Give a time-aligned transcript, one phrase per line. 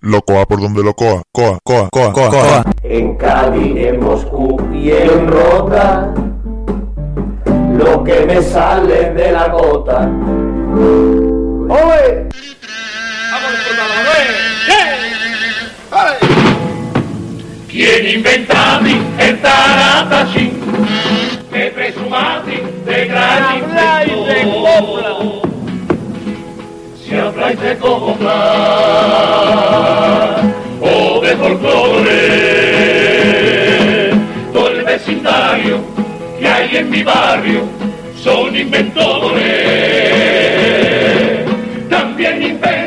[0.00, 2.64] Locoa por donde locoa, coa, coa, coa, coa, coa.
[2.82, 6.14] En Cádiz, en Moscú y en Rota,
[7.76, 10.10] lo que me sale de la gota.
[11.68, 12.28] ¡Oye!
[17.78, 20.50] ¿Quién inventati el taratachín?
[21.52, 23.58] Que presumati de gran
[24.08, 25.42] inventor.
[27.00, 28.34] Si habláis de copla
[30.80, 32.10] o de folclore,
[34.52, 35.78] todo el vecindario
[36.36, 37.62] que hay en mi barrio
[38.20, 39.44] son inventores.
[41.88, 42.77] También inventa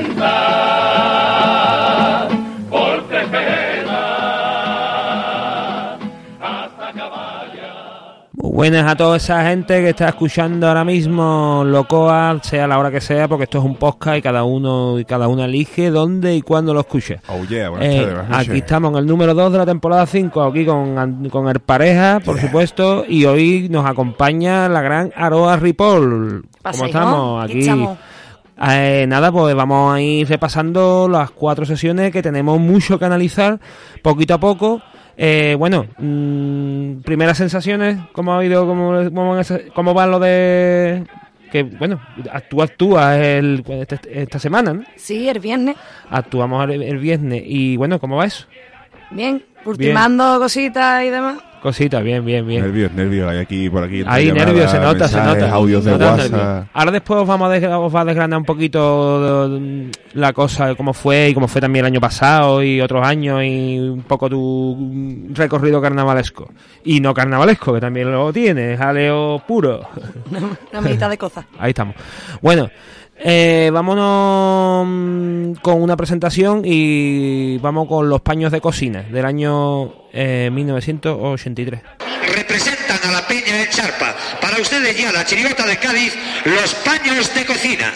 [8.62, 13.02] buenas a toda esa gente que está escuchando ahora mismo Locoa, sea la hora que
[13.02, 16.44] sea, porque esto es un podcast y cada uno y cada una elige dónde y
[16.44, 17.22] cuándo lo escuche.
[17.28, 20.06] Oh yeah, buenas Eh, tardes, buenas aquí estamos en el número 2 de la temporada
[20.06, 25.58] 5, aquí con, con el pareja, por supuesto, y hoy nos acompaña la gran Aroa
[25.58, 26.46] Ripoll.
[26.62, 27.48] ¿Cómo estamos?
[27.48, 27.88] ¿Qué Aquí.
[28.64, 33.60] Eh, nada, pues vamos a ir repasando las cuatro sesiones que tenemos mucho que analizar
[34.04, 34.84] poquito a poco.
[35.18, 38.66] Eh, bueno, mm, primeras sensaciones, ¿cómo ha ido?
[38.66, 39.40] ¿Cómo, cómo,
[39.74, 41.04] cómo va lo de...?
[41.52, 42.00] Que, bueno,
[42.50, 44.84] tú actúas el, este- esta semana, ¿no?
[44.96, 45.76] Sí, el viernes.
[46.10, 47.44] Actuamos el, el viernes.
[47.46, 48.48] Y bueno, ¿cómo va eso?
[49.10, 51.40] Bien, ultimando cositas y demás.
[51.62, 52.64] Cosita, bien, bien, bien.
[52.64, 54.00] Nervios, nervios, hay aquí, por aquí.
[54.00, 55.52] llamadas, nervios, se nota, se nota.
[55.52, 56.68] audios de nota WhatsApp.
[56.74, 60.92] Ahora después os vamos a os va a desgranar un poquito mm, la cosa, cómo
[60.94, 64.76] fue y cómo fue también el año pasado y otros años y un poco tu
[64.76, 66.50] mm, recorrido carnavalesco.
[66.84, 69.88] Y no carnavalesco, que también lo tienes, jaleo puro.
[70.72, 71.46] Una mitad de cosas.
[71.60, 71.96] Ahí estamos.
[72.42, 72.72] Bueno,
[73.24, 79.94] eh, vámonos mm, con una presentación y vamos con los paños de cocina del año
[80.12, 81.82] eh, 1983.
[82.36, 84.16] representan a la Peña de Charpa.
[84.42, 86.16] Para ustedes ya, la chirigota de Cádiz,
[86.46, 87.92] los paños de cocina.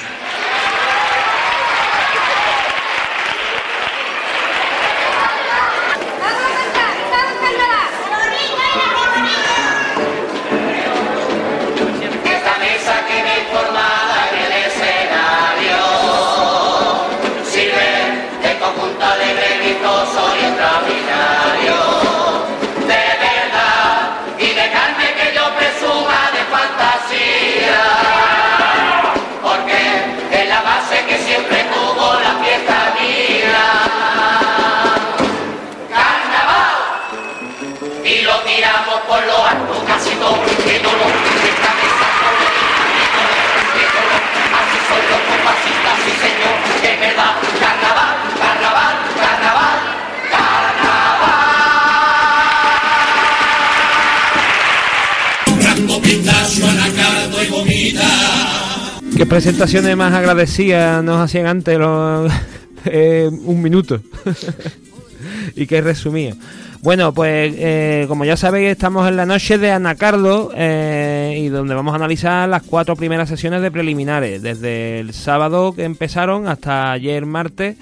[59.25, 62.31] ¿Qué presentaciones más agradecidas nos hacían antes los,
[62.86, 64.00] eh, un minuto?
[65.56, 66.36] y que resumía.
[66.84, 71.74] Bueno, pues eh, como ya sabéis, estamos en la noche de Anacardo eh, y donde
[71.74, 76.92] vamos a analizar las cuatro primeras sesiones de preliminares, desde el sábado que empezaron hasta
[76.92, 77.78] ayer martes.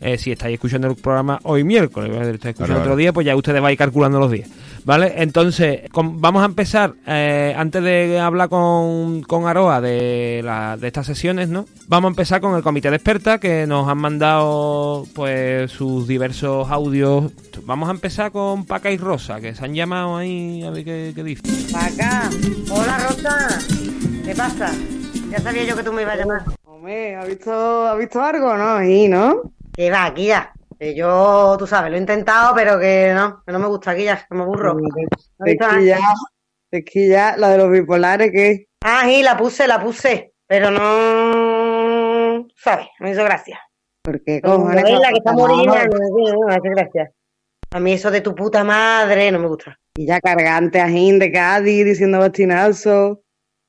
[0.00, 3.36] Eh, si estáis escuchando el programa hoy miércoles, si estáis escuchando otro día, pues ya
[3.36, 4.48] ustedes vais calculando los días.
[4.84, 5.12] ¿Vale?
[5.16, 11.06] Entonces, vamos a empezar, eh, antes de hablar con, con Aroa de, la, de estas
[11.06, 11.66] sesiones, ¿no?
[11.86, 16.70] Vamos a empezar con el comité de expertas que nos han mandado pues sus diversos
[16.70, 17.30] audios.
[17.64, 21.12] Vamos a empezar con Paca y Rosa, que se han llamado ahí, a ver qué,
[21.14, 21.76] qué dicen.
[21.76, 22.30] Acá.
[22.70, 23.58] Hola, Rosa.
[24.24, 24.72] ¿Qué pasa?
[25.30, 26.42] Ya sabía yo que tú me ibas a llamar.
[26.64, 27.52] Hombre, ¿ha visto,
[27.86, 28.56] ¿ha visto algo?
[28.56, 29.42] No, y no.
[29.72, 30.12] Que va.
[30.78, 34.16] Que yo, tú sabes, lo he intentado, pero que no, que no me gusta ya,
[34.16, 34.74] que me aburro.
[34.74, 35.98] ¿No Es que ya,
[36.70, 40.70] es que ya, la de los bipolares, que Ah, sí, la puse, la puse, pero
[40.70, 42.86] no, ¿sabes?
[42.98, 43.60] Me hizo gracia.
[44.02, 44.82] ¿Por qué Como cojones?
[44.84, 47.12] novela que está morida, no, me hace gracia.
[47.72, 49.78] A mí eso de tu puta madre no me gusta.
[49.96, 53.22] Y ya cargante ajín de Cádiz diciendo bastinazo.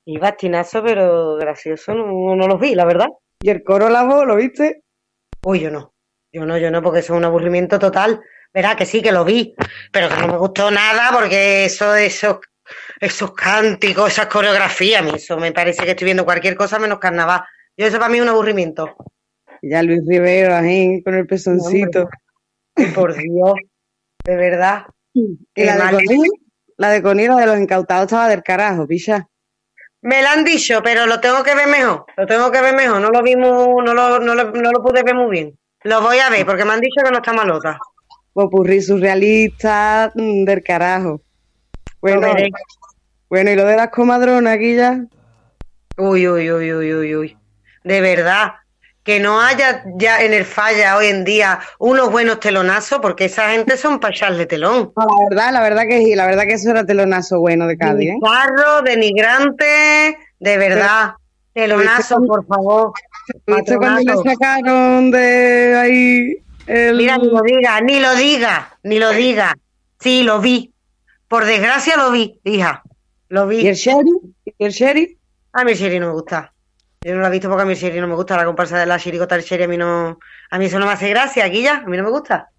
[0.05, 3.09] Y bastinazo, pero gracioso no, no los vi, la verdad.
[3.41, 4.83] Y el coro la voz, ¿lo viste?
[5.43, 5.90] Uy, yo no.
[6.31, 8.21] Yo no, yo no, porque eso es un aburrimiento total.
[8.53, 9.55] Verá que sí, que lo vi,
[9.91, 12.37] pero que no me gustó nada porque eso, esos,
[12.99, 16.99] esos cánticos, esas coreografías, a mí eso me parece que estoy viendo cualquier cosa menos
[16.99, 17.43] carnaval.
[17.77, 18.95] Yo eso para mí es un aburrimiento.
[19.61, 22.09] Ya Luis Rivero, ajín, con el pezoncito.
[22.95, 23.53] Por Dios,
[24.23, 24.85] de verdad.
[25.55, 26.05] La de.
[26.05, 26.31] Conil,
[26.77, 29.27] la de Conil, la de los incautados estaba del carajo, picha.
[30.01, 32.05] Me lo han dicho, pero lo tengo que ver mejor.
[32.17, 33.01] Lo tengo que ver mejor.
[33.01, 35.57] No lo vi muy- no lo, no lo, no lo pude ver muy bien.
[35.83, 37.79] Lo voy a ver porque me han dicho que no está malota.
[38.33, 41.21] Popurrí surrealista mm, del carajo.
[42.01, 42.33] Bueno,
[43.29, 45.05] bueno, y lo de las comadronas ya.
[45.97, 47.37] Uy, uy, uy, uy, uy, uy.
[47.83, 48.53] De verdad.
[49.03, 53.49] Que no haya ya en el falla hoy en día unos buenos telonazos, porque esa
[53.49, 54.93] gente son para echarle telón.
[54.95, 57.77] No, la verdad, la verdad que sí, la verdad que eso era telonazo bueno de
[57.77, 58.15] Cádiz, ¿eh?
[58.21, 61.15] Bizarro, denigrante, de verdad.
[61.53, 62.93] Telonazo, por favor.
[63.47, 66.97] ¿Viste cuando le sacaron de ahí el...
[66.97, 69.55] Mira, ni lo diga, ni lo diga, ni lo diga.
[69.99, 70.73] Sí, lo vi.
[71.27, 72.83] Por desgracia lo vi, hija.
[73.29, 73.61] Lo vi.
[73.61, 74.23] ¿Y el sheriff?
[74.45, 75.17] ¿Y el sheriff?
[75.53, 76.53] A mí el Sherry no me gusta.
[77.01, 78.37] Yo no la he visto porque a mí el Sherry no me gusta.
[78.37, 80.17] La comparsa de la chirigota del Sherry a mí no...
[80.49, 81.77] A mí eso no me hace gracia, aquí ya.
[81.77, 82.49] A mí no me gusta.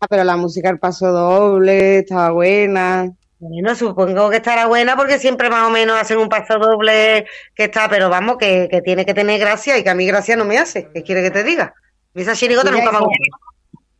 [0.00, 3.12] Ah, pero la música al paso doble, estaba buena.
[3.44, 7.64] Bueno, supongo que estará buena porque siempre más o menos hacen un paso doble que
[7.64, 10.44] está, pero vamos, que, que tiene que tener gracia y que a mí gracia no
[10.44, 10.88] me hace.
[10.94, 11.74] ¿Qué quiere que te diga?
[12.14, 13.08] Esa chirigota Y ya nunca me ha.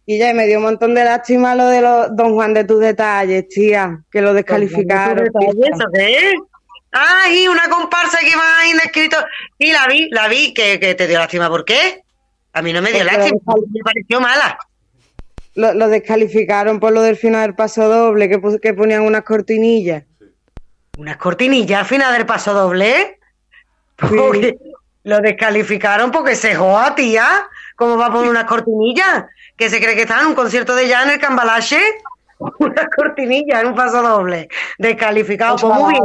[0.06, 2.78] Y ya me dio un montón de lástima lo de los Don Juan de tus
[2.78, 5.26] detalles, tía, que lo descalificaron.
[5.26, 5.60] ¿Y
[5.92, 6.34] qué es?
[6.92, 9.16] Ah, y una comparsa que iba ahí escrito.
[9.58, 11.48] Sí, la vi, la vi, que, que te dio lástima.
[11.48, 12.04] ¿Por qué?
[12.52, 13.40] A mí no me dio Porque lástima,
[13.72, 14.56] me pareció mala.
[15.54, 20.04] Lo, lo descalificaron por lo del final del paso doble, que, que ponían unas cortinillas.
[20.98, 23.18] Unas cortinillas al final del paso doble.
[25.04, 27.26] Lo descalificaron porque se joda, tía.
[27.76, 29.24] ¿Cómo va a poner unas cortinillas?
[29.56, 31.80] ¿Que se cree que está en un concierto de ya en el Cambalache?
[32.58, 34.48] Unas cortinillas en un paso doble.
[34.78, 35.56] Descalificado.
[35.56, 36.04] Pues muy bien.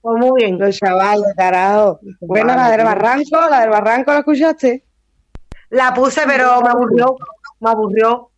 [0.00, 0.58] Pues muy bien.
[0.58, 2.00] Los chavales, carajo.
[2.20, 4.84] Bueno, la del barranco, la del barranco, ¿la escuchaste?
[5.70, 7.16] La puse, pero me aburrió.
[7.60, 8.30] Me aburrió.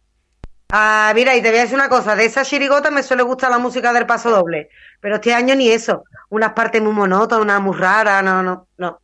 [0.72, 2.14] Ah, mira, y te voy a decir una cosa.
[2.14, 4.68] De esa chirigota me suele gustar la música del paso doble.
[5.00, 6.04] Pero este año ni eso.
[6.28, 8.22] Unas partes muy monótonas, unas muy raras.
[8.22, 9.00] No, no, no.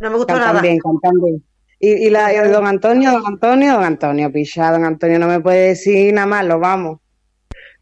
[0.00, 0.60] No me gustó Cantan nada.
[0.60, 1.44] bien, cantan bien.
[1.80, 5.28] Y, y la y de don Antonio, don Antonio, don Antonio, picha, don Antonio no
[5.28, 6.98] me puede decir nada más, lo vamos.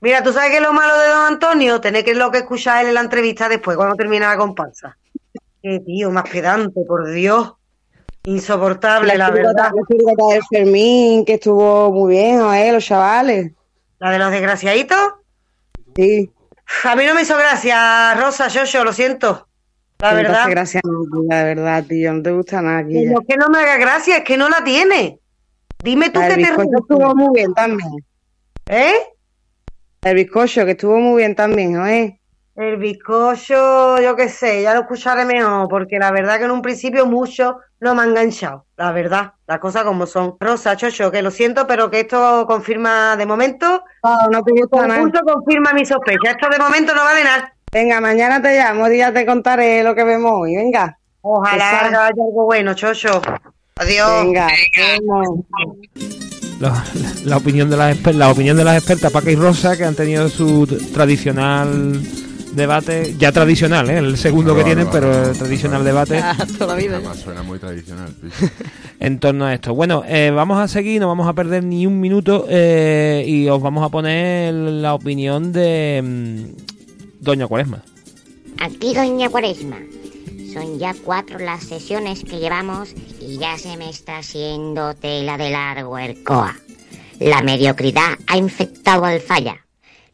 [0.00, 1.80] Mira, ¿tú sabes qué es lo malo de don Antonio?
[1.80, 4.98] Tener que lo que escuchar él en la entrevista después, cuando termina la comparsa.
[5.62, 7.54] Qué tío, más pedante, por Dios.
[8.26, 9.70] Insoportable, la, verdad.
[9.72, 12.72] La del Fermín, que estuvo muy bien, ¿eh?
[12.72, 13.52] Los chavales.
[14.00, 14.98] La de los desgraciaditos.
[15.94, 16.30] Sí.
[16.84, 19.46] A mí no me hizo gracia, Rosa, yo, lo siento.
[20.00, 20.50] La Que no verdad.
[20.50, 23.04] gracia, de verdad, tío, no te gusta nada aquí.
[23.04, 25.20] Es que no me haga gracia, es que no la tiene.
[25.82, 28.04] Dime tú La que te estuvo muy bien también.
[28.68, 28.96] ¿Eh?
[30.02, 32.14] El bizcocho, que estuvo muy bien también, ¿no es?
[32.56, 36.62] El bizcocho, yo qué sé, ya lo escucharé mejor, porque la verdad que en un
[36.62, 40.36] principio mucho no me ha enganchado, la verdad, las cosas como son.
[40.40, 44.86] Rosa, Chocho, que lo siento, pero que esto confirma de momento, No, no te gusta
[44.86, 45.00] nada.
[45.00, 47.52] concurso confirma mi sospecha, esto de momento no vale nada.
[47.70, 50.56] Venga, mañana te llamo y ya te contaré lo que vemos hoy.
[50.56, 50.96] Venga.
[51.20, 53.20] Ojalá haya algo bueno, Chocho.
[53.76, 54.24] Adiós.
[54.24, 54.48] Venga.
[56.58, 56.82] La,
[57.24, 59.94] la opinión de las exper- la opinión de las expertas Paca y Rosa que han
[59.94, 62.00] tenido su tradicional
[62.56, 63.98] debate ya tradicional ¿eh?
[63.98, 66.22] el segundo No, que no, tienen no, pero tradicional debate
[66.58, 66.96] Toda la vida.
[66.96, 68.14] Además, suena muy tradicional.
[68.38, 68.46] sí.
[69.00, 72.00] en torno a esto bueno eh, vamos a seguir no vamos a perder ni un
[72.00, 77.82] minuto eh, y os vamos a poner la opinión de mm, Doña Cuaresma
[78.58, 79.76] Aquí Doña Cuaresma.
[80.52, 85.50] Son ya cuatro las sesiones que llevamos y ya se me está haciendo tela de
[85.50, 86.56] largo el COA.
[87.20, 89.65] La mediocridad ha infectado al falla.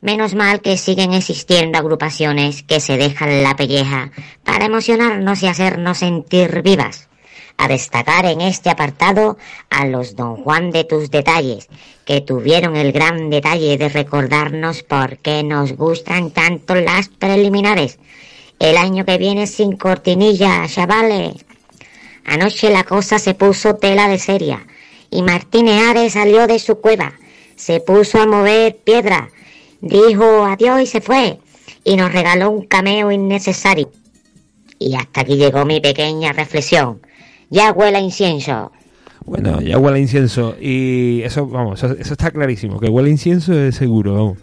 [0.02, 4.11] Menos mal que siguen existiendo agrupaciones que se dejan la pelleja
[4.42, 7.09] para emocionarnos y hacernos sentir vivas.
[7.56, 9.38] A destacar en este apartado
[9.71, 11.68] a los Don Juan de tus detalles,
[12.04, 18.00] que tuvieron el gran detalle de recordarnos por qué nos gustan tanto las preliminares.
[18.59, 21.47] El año que viene sin cortinilla, chavales.
[22.25, 24.66] Anoche la cosa se puso tela de seria
[25.11, 27.12] y Martínez Ares salió de su cueva,
[27.54, 29.28] se puso a mover piedra,
[29.82, 31.38] dijo adiós y se fue
[31.84, 33.90] y nos regaló un cameo innecesario.
[34.78, 37.00] Y hasta aquí llegó mi pequeña reflexión.
[37.50, 38.72] Ya huele a incienso.
[39.24, 43.52] Bueno, ya huele a incienso y eso, vamos, eso, está clarísimo, que huele a incienso
[43.52, 44.38] es seguro, vamos.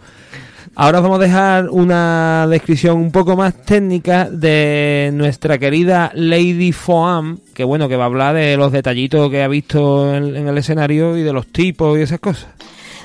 [0.76, 6.72] Ahora os vamos a dejar una descripción un poco más técnica de nuestra querida Lady
[6.72, 10.48] Foam, que bueno, que va a hablar de los detallitos que ha visto en, en
[10.48, 12.48] el escenario y de los tipos y esas cosas.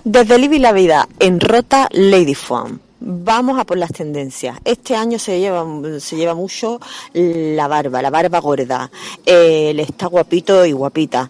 [0.05, 2.77] Desde Libby la vida en Rota Lady Foam.
[2.99, 4.59] Vamos a por las tendencias.
[4.63, 5.65] Este año se lleva,
[5.99, 6.79] se lleva mucho
[7.13, 8.91] la barba, la barba gorda.
[9.25, 11.27] Está guapito y guapita.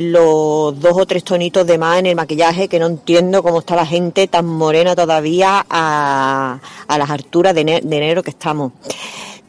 [0.00, 3.76] Los dos o tres tonitos de más en el maquillaje que no entiendo cómo está
[3.76, 6.58] la gente tan morena todavía a,
[6.88, 8.72] las alturas de enero que estamos.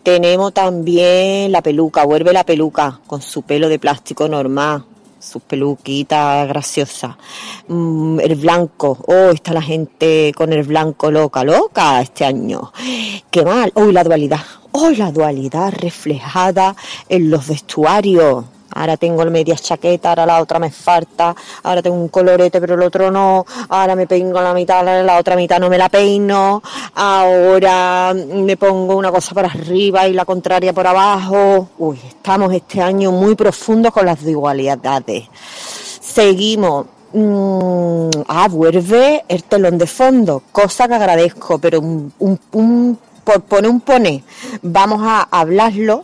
[0.04, 4.86] Tenemos también la peluca, vuelve la peluca con su pelo de plástico normal,
[5.20, 7.16] sus peluquitas graciosas.
[7.68, 12.72] Mm, el blanco, oh, está la gente con el blanco loca, loca este año.
[13.30, 16.76] Qué mal, oh, la dualidad, oh, la dualidad reflejada
[17.08, 18.46] en los vestuarios.
[18.76, 22.76] Ahora tengo el media chaqueta, ahora la otra me falta, ahora tengo un colorete pero
[22.76, 26.62] el otro no, ahora me peingo la mitad, la otra mitad no me la peino,
[26.96, 31.70] ahora me pongo una cosa por arriba y la contraria por abajo.
[31.80, 35.26] Uy, estamos este año muy profundos con las desigualdades.
[36.02, 36.86] Seguimos.
[37.12, 43.42] Mm, ah, vuelve el telón de fondo, cosa que agradezco, pero un, un, un- por
[43.42, 44.24] poner un pone,
[44.62, 46.04] vamos a hablarlo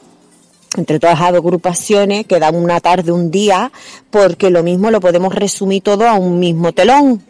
[0.78, 3.72] entre todas las agrupaciones que dan una tarde, un día,
[4.10, 7.24] porque lo mismo lo podemos resumir todo a un mismo telón.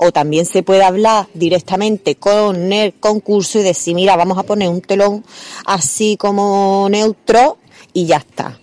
[0.00, 4.68] O también se puede hablar directamente con el concurso y decir, mira, vamos a poner
[4.68, 5.24] un telón
[5.66, 7.58] así como neutro
[7.92, 8.58] y ya está.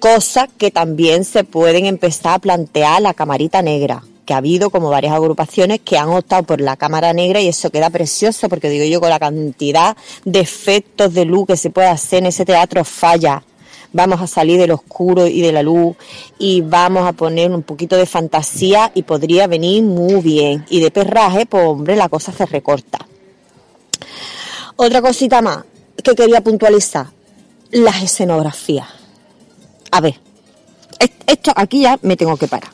[0.00, 5.12] Cosas que también se pueden empezar a plantear la camarita negra, ha habido como varias
[5.14, 9.00] agrupaciones que han optado por la cámara negra y eso queda precioso porque digo yo
[9.00, 13.42] con la cantidad de efectos de luz que se puede hacer en ese teatro falla.
[13.92, 15.96] Vamos a salir del oscuro y de la luz
[16.38, 20.64] y vamos a poner un poquito de fantasía y podría venir muy bien.
[20.70, 22.98] Y de perraje, pues hombre, la cosa se recorta.
[24.76, 25.64] Otra cosita más
[26.02, 27.06] que quería puntualizar,
[27.72, 28.86] las escenografías.
[29.90, 30.20] A ver,
[30.98, 32.70] es- esto aquí ya me tengo que parar.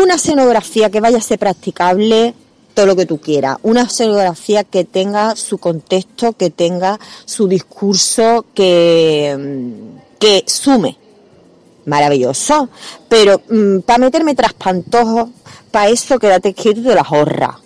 [0.00, 2.32] Una escenografía que vaya a ser practicable,
[2.72, 3.58] todo lo que tú quieras.
[3.64, 10.96] Una escenografía que tenga su contexto, que tenga su discurso, que, mm, que sume.
[11.86, 12.68] Maravilloso.
[13.08, 13.42] Pero
[13.84, 15.30] para meterme tras pantojos,
[15.72, 17.56] para eso quédate quieto y te las ahorras.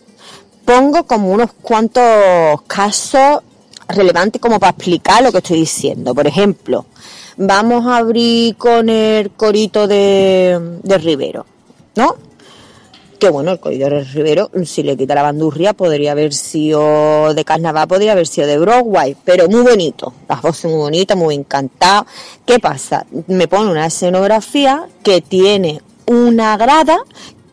[0.65, 3.43] Pongo como unos cuantos casos
[3.89, 6.15] relevantes como para explicar lo que estoy diciendo.
[6.15, 6.87] Por ejemplo,
[7.37, 11.45] vamos a abrir con el corito de, de Rivero,
[11.97, 12.17] ¿no?
[13.19, 17.87] Que bueno, el de Rivero, si le quita la bandurria, podría haber sido de carnaval,
[17.87, 22.05] podría haber sido de Broadway, pero muy bonito, las voces muy bonitas, muy encantadas.
[22.45, 23.07] ¿Qué pasa?
[23.29, 26.99] Me pone una escenografía que tiene una grada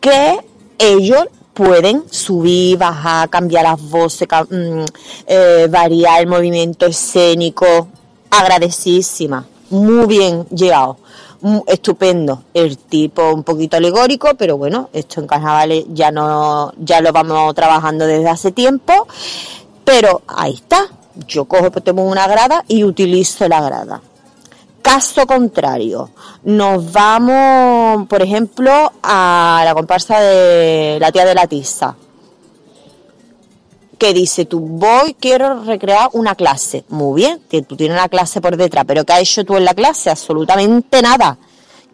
[0.00, 0.40] que
[0.76, 4.84] ellos pueden subir, bajar, cambiar las voces, mm,
[5.26, 7.86] eh, variar el movimiento escénico.
[8.30, 10.98] Agradecidísima, muy bien llegado,
[11.66, 12.44] estupendo.
[12.54, 17.54] El tipo un poquito alegórico, pero bueno, esto en carnavales ya no, ya lo vamos
[17.54, 19.06] trabajando desde hace tiempo.
[19.84, 20.86] Pero ahí está.
[21.26, 24.00] Yo cojo, pues tengo una grada y utilizo la grada.
[24.82, 26.10] Caso contrario,
[26.44, 31.94] nos vamos, por ejemplo, a la comparsa de la tía de la tiza.
[34.00, 36.84] Que dice, tú voy, quiero recrear una clase.
[36.88, 39.64] Muy bien, que tú tienes una clase por detrás, pero ¿qué has hecho tú en
[39.66, 40.08] la clase?
[40.08, 41.36] Absolutamente nada.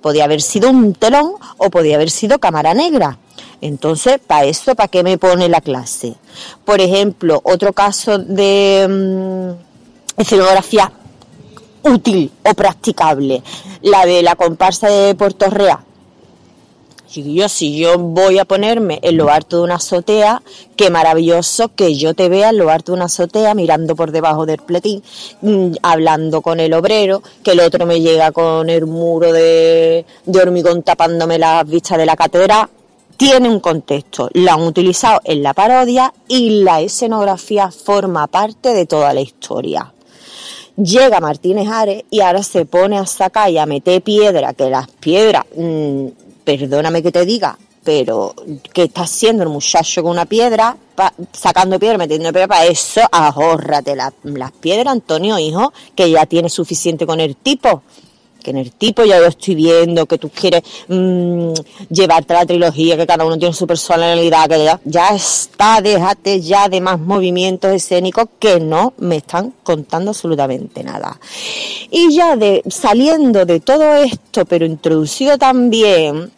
[0.01, 3.19] Podía haber sido un telón o podía haber sido cámara negra.
[3.61, 6.15] Entonces, ¿para eso, para qué me pone la clase?
[6.65, 10.93] Por ejemplo, otro caso de mm, escenografía
[11.83, 13.43] útil o practicable.
[13.83, 15.86] La de la comparsa de Puerto Real.
[17.09, 20.43] Chiquillo, si yo voy a ponerme en lo alto de una azotea,
[20.75, 24.45] qué maravilloso que yo te vea en lo alto de una azotea, mirando por debajo
[24.45, 25.03] del pletín,
[25.41, 30.41] mm, hablando con el obrero, que el otro me llega con el muro de, de
[30.41, 32.69] hormigón tapándome las vistas de la catedral.
[33.17, 38.85] Tiene un contexto, la han utilizado en la parodia y la escenografía forma parte de
[38.85, 39.93] toda la historia
[40.77, 44.89] llega Martínez Ares y ahora se pone a sacar y a meter piedra, que las
[44.89, 46.09] piedras, mm,
[46.47, 48.35] perdóname que te diga, pero
[48.73, 50.77] ¿qué está haciendo el muchacho con una piedra?
[51.33, 56.49] Sacando piedra, metiendo piedra para eso, ahórrate la- las piedras, Antonio, hijo, que ya tiene
[56.49, 57.83] suficiente con el tipo.
[58.43, 61.53] que en el tipo ya lo estoy viendo, que tú quieres mm,
[61.91, 66.69] llevarte la trilogía, que cada uno tiene su personalidad, que ya, ya está, déjate ya
[66.69, 71.19] de más movimientos escénicos que no me están contando absolutamente nada.
[71.91, 72.39] Y ya
[72.71, 76.31] saliendo de todo esto, pero introducido también,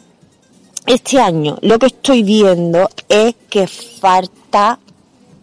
[0.88, 4.78] este año lo que estoy viendo es que falta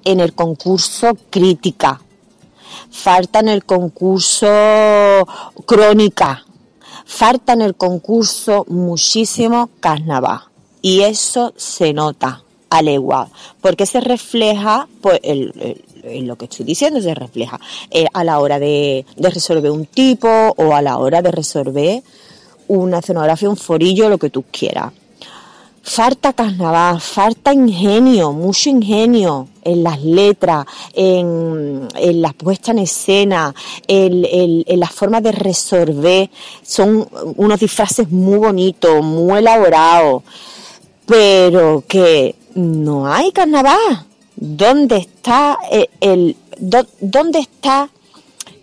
[0.03, 2.01] en el concurso crítica,
[2.89, 4.47] falta en el concurso
[5.67, 6.43] crónica,
[7.05, 10.39] falta en el concurso muchísimo carnaval.
[10.81, 13.29] Y eso se nota a legua,
[13.61, 17.59] porque se refleja, pues, en lo que estoy diciendo, se refleja
[17.91, 22.03] eh, a la hora de, de resolver un tipo o a la hora de resolver
[22.67, 24.91] una escenografía, un forillo, lo que tú quieras.
[25.87, 33.53] Falta carnaval, falta ingenio, mucho ingenio en las letras, en, en la puesta en escena,
[33.87, 36.31] en, en- en las formas de resolver.
[36.63, 40.23] Son unos disfraces muy bonitos, muy elaborados,
[41.05, 44.05] pero que no hay carnaval.
[44.35, 47.89] ¿Dónde está el, el- dó- dónde está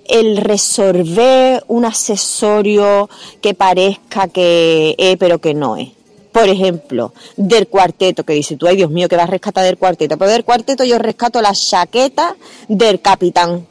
[0.08, 3.08] el resolver un accesorio
[3.40, 5.88] que parezca que es, pero que no es.
[6.32, 9.76] Por ejemplo, del cuarteto, que dice tú, ay Dios mío, que vas a rescatar del
[9.76, 10.16] cuarteto.
[10.16, 12.34] Pero del cuarteto yo rescato la chaqueta
[12.68, 13.66] del capitán.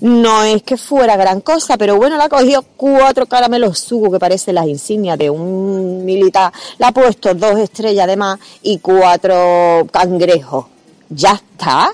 [0.00, 4.18] No es que fuera gran cosa, pero bueno, la ha cogido cuatro caramelos sugo que
[4.18, 6.52] parecen las insignias de un militar.
[6.78, 10.66] Le ha puesto dos estrellas además y cuatro cangrejos.
[11.10, 11.92] Ya está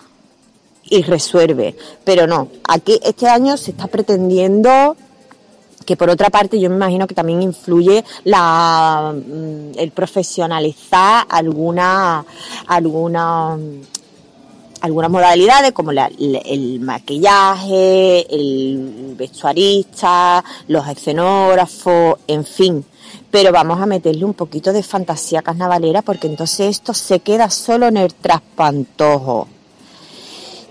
[0.85, 1.77] y resuelve.
[2.05, 4.97] Pero no, aquí este año se está pretendiendo
[5.87, 12.25] que por otra parte yo me imagino que también influye la mm, el profesionalizar alguna
[12.67, 13.81] alguna mm,
[14.81, 22.85] algunas modalidades como el, maquillaje, el vestuarista, los escenógrafos, en fin.
[23.31, 27.87] Pero vamos a meterle un poquito de fantasía carnavalera porque entonces esto se queda solo
[27.89, 29.49] en el traspantojo.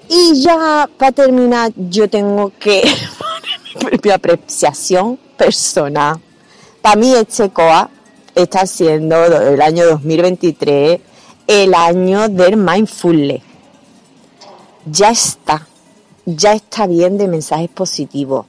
[0.08, 2.84] Y ya para terminar yo tengo que
[3.80, 6.20] propia apreciación personal.
[6.82, 7.90] Para mí este COA
[8.34, 11.00] está siendo el año 2023
[11.48, 13.42] el año del mindfulness.
[14.86, 15.68] Ya está,
[16.26, 18.46] ya está bien de mensajes positivos.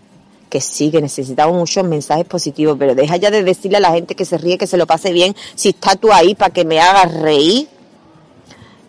[0.49, 4.15] Que sí, que necesitamos muchos mensajes positivos, pero deja ya de decirle a la gente
[4.15, 6.81] que se ríe, que se lo pase bien, si está tú ahí para que me
[6.81, 7.69] hagas reír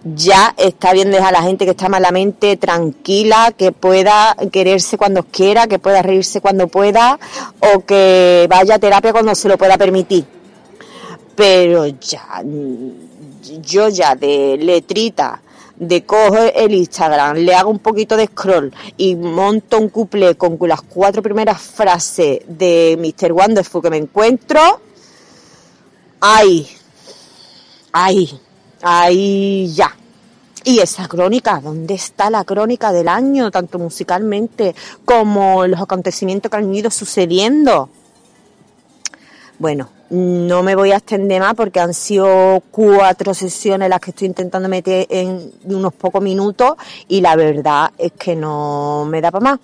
[0.04, 5.24] ya está bien dejar a la gente que está malamente tranquila, que pueda quererse cuando
[5.24, 7.20] quiera, que pueda reírse cuando pueda
[7.60, 10.26] o que vaya a terapia cuando se lo pueda permitir.
[11.36, 15.42] Pero ya, mm, yo ya de letrita,
[15.76, 20.58] de cojo el Instagram, le hago un poquito de scroll y monto un couple con
[20.62, 23.32] las cuatro primeras frases de Mr.
[23.32, 24.60] Wonderful que me encuentro,
[26.20, 26.68] ay,
[27.92, 28.40] ay,
[28.82, 29.96] Ahí ya.
[30.64, 36.58] Y esa crónica, ¿dónde está la crónica del año, tanto musicalmente como los acontecimientos que
[36.58, 37.90] han ido sucediendo?
[39.60, 44.28] Bueno, no me voy a extender más porque han sido cuatro sesiones las que estoy
[44.28, 46.74] intentando meter en unos pocos minutos
[47.08, 49.60] y la verdad es que no me da para más.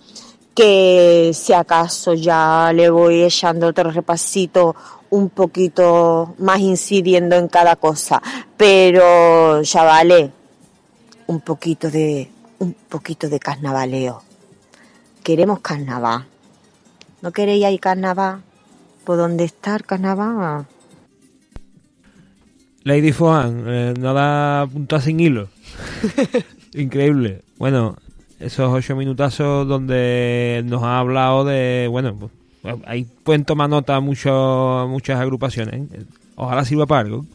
[0.56, 4.76] Que si acaso ya le voy echando otro repasito
[5.10, 8.22] un poquito más incidiendo en cada cosa.
[8.58, 10.32] Pero, chavales,
[11.28, 14.24] un poquito de, un poquito de carnavaleo.
[15.24, 16.26] Queremos carnaval.
[17.22, 18.42] ¿No queréis ahí carnaval?
[19.04, 20.66] ¿Por dónde está el carnaval?
[22.84, 25.48] Lady Foan, eh, no da punta sin hilo.
[26.74, 27.44] Increíble.
[27.58, 27.96] Bueno,
[28.44, 32.16] esos ocho minutazos donde nos ha hablado de, bueno,
[32.62, 35.76] pues, ahí pueden tomar nota mucho, muchas agrupaciones.
[35.94, 36.04] ¿eh?
[36.36, 37.26] Ojalá sirva para algo.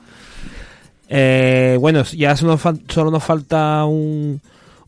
[1.08, 2.58] Eh, bueno, ya solo
[3.10, 4.40] nos, falta un,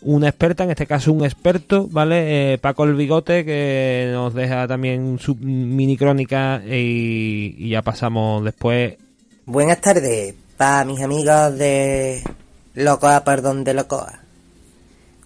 [0.03, 2.55] una experta, en este caso un experto, ¿vale?
[2.55, 8.45] Eh, Paco el Bigote, que nos deja también su mini crónica y, y ya pasamos
[8.45, 8.97] después
[9.47, 12.23] Buenas tardes, para mis amigos de
[12.75, 14.20] Locoa Perdón de Locoa.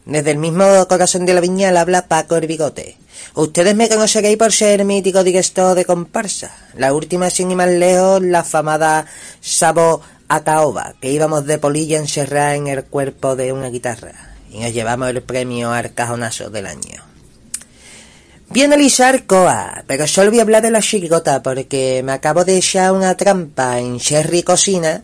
[0.05, 2.99] Desde el mismo corazón de la viñal habla Paco el Bigote.
[3.35, 6.55] Ustedes me conoceréis por ser mítico director de comparsa.
[6.77, 9.07] La última, sin ir más lejos, la afamada
[9.41, 14.35] Sabo Ataoba, que íbamos de polilla encerrada en el cuerpo de una guitarra.
[14.51, 17.03] Y nos llevamos el premio Arcajonazo del año.
[18.51, 22.45] Voy a analizar Coa, pero solo voy a hablar de la chirigota porque me acabo
[22.45, 25.03] de echar una trampa en Sherry Cocina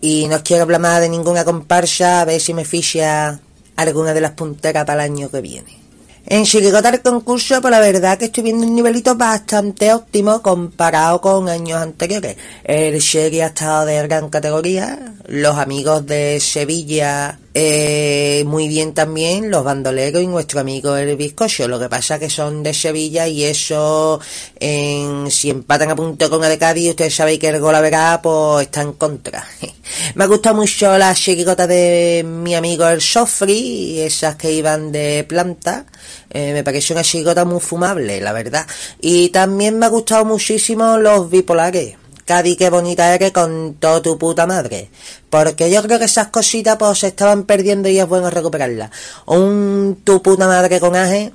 [0.00, 3.40] y no quiero hablar más de ninguna comparsa a ver si me ficha
[3.76, 5.86] alguna de las punteras para el año que viene.
[6.28, 11.20] En Chirigota el concurso, pues la verdad que estoy viendo un nivelito bastante óptimo comparado
[11.20, 12.36] con años anteriores.
[12.64, 19.50] El Sherry ha estado de gran categoría, los amigos de Sevilla eh, muy bien también,
[19.50, 21.66] los bandoleros y nuestro amigo el bizcocho.
[21.66, 24.20] Lo que pasa que son de Sevilla y eso,
[24.60, 28.66] en, si empatan a punto con el Cádiz, ustedes sabéis que el gol verá, pues
[28.66, 29.42] está en contra.
[30.16, 35.24] Me ha gustado mucho la chirigota de mi amigo el Sofri, esas que iban de
[35.26, 35.86] planta.
[36.28, 38.66] Eh, me pareció una chirigota muy fumable, la verdad.
[39.00, 41.96] Y también me ha gustado muchísimo los bipolares.
[42.26, 44.90] Cádiz, qué bonita eres con toda tu puta madre.
[45.30, 48.90] Porque yo creo que esas cositas pues se estaban perdiendo y es bueno recuperarlas.
[49.26, 51.32] Un tu puta madre con aje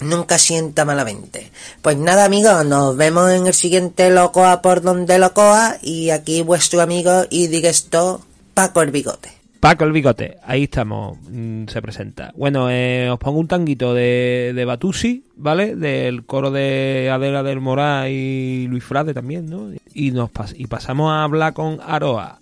[0.00, 1.50] nunca sienta malamente.
[1.80, 6.82] Pues nada amigos, nos vemos en el siguiente Locoa por donde Locoa y aquí vuestro
[6.82, 8.20] amigo y directo
[8.52, 9.39] Paco el Bigote.
[9.60, 12.32] Paco el Bigote, ahí estamos, mm, se presenta.
[12.34, 15.76] Bueno, eh, os pongo un tanguito de, de Batusi, ¿vale?
[15.76, 19.68] Del coro de Adela del Morá y Luis Frade también, ¿no?
[19.92, 22.38] Y, nos pas- y pasamos a hablar con Aroa.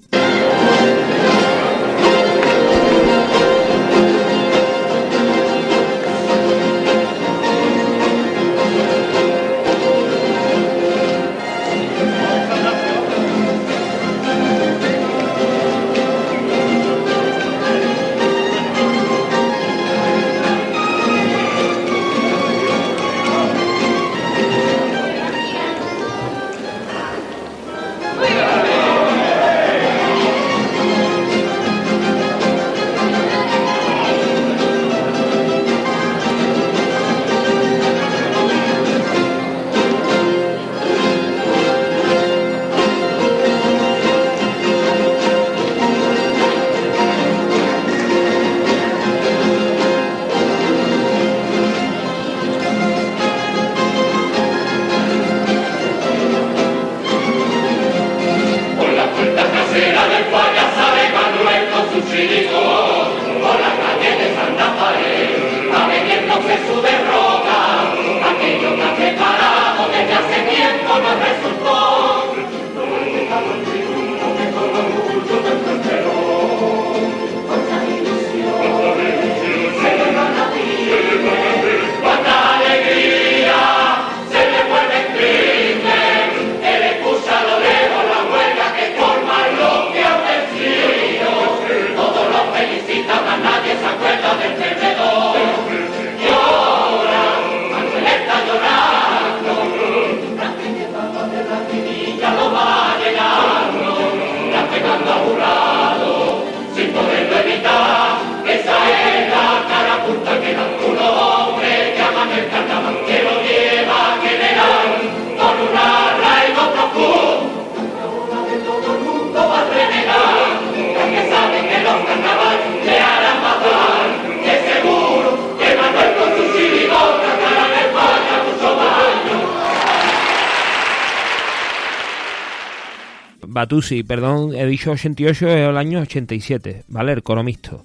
[133.68, 137.12] Batusi, perdón, he dicho 88, es el año 87, ¿vale?
[137.12, 137.84] El coro mixto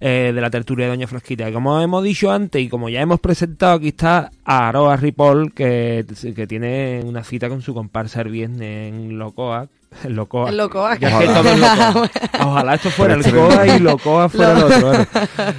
[0.00, 1.50] eh, de la tertulia de Doña Flasquita.
[1.50, 6.04] Y como hemos dicho antes y como ya hemos presentado, aquí está Aroa Ripoll, que,
[6.36, 9.66] que tiene una cita con su comparsa el viernes en Locoa.
[10.04, 10.50] En Locoa.
[10.50, 10.96] En Locoa.
[11.00, 11.86] Ya es que Ojalá.
[11.92, 12.10] Locoa.
[12.46, 13.80] Ojalá esto fuera el Coa y excelente.
[13.80, 14.80] Locoa fuera el Lo- otro.
[14.92, 15.06] Bueno.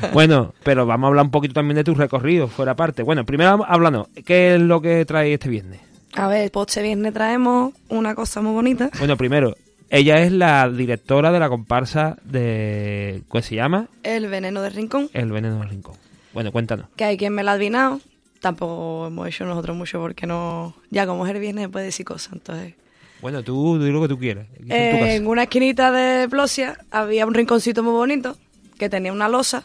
[0.14, 3.04] Bueno, pero vamos a hablar un poquito también de tu recorrido, fuera parte.
[3.04, 5.82] Bueno, primero hablando, ¿qué es lo que trae este viernes?
[6.18, 8.90] A ver, pues este viernes traemos una cosa muy bonita.
[9.00, 9.54] Bueno, primero,
[9.89, 13.21] ella es la directora de la comparsa de...
[13.28, 13.88] ¿Cómo se llama?
[14.04, 15.10] El veneno del rincón.
[15.13, 15.95] El Veneno del Rincón.
[16.34, 16.88] Bueno, cuéntanos.
[16.95, 18.02] Que hay quien me la ha adivinado.
[18.41, 20.76] Tampoco hemos hecho nosotros mucho porque no.
[20.89, 22.34] Ya como es el viernes puede decir cosas.
[22.34, 22.74] Entonces.
[23.21, 24.48] Bueno, tú di lo que tú quieras.
[24.54, 25.13] Aquí en tu casa.
[25.13, 28.38] en una esquinita de Plosia había un rinconcito muy bonito
[28.78, 29.63] que tenía una losa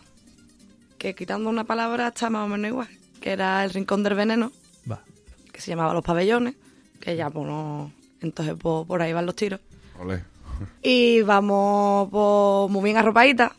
[0.96, 2.88] que quitando una palabra está más o menos igual.
[3.20, 4.52] Que era el rincón del veneno.
[4.90, 5.02] Va.
[5.52, 6.54] Que se llamaba Los Pabellones.
[7.00, 7.90] Que ya, pues no.
[8.20, 9.60] Entonces, pues, por ahí van los tiros.
[10.82, 13.52] Y vamos pues, muy bien arropaditas,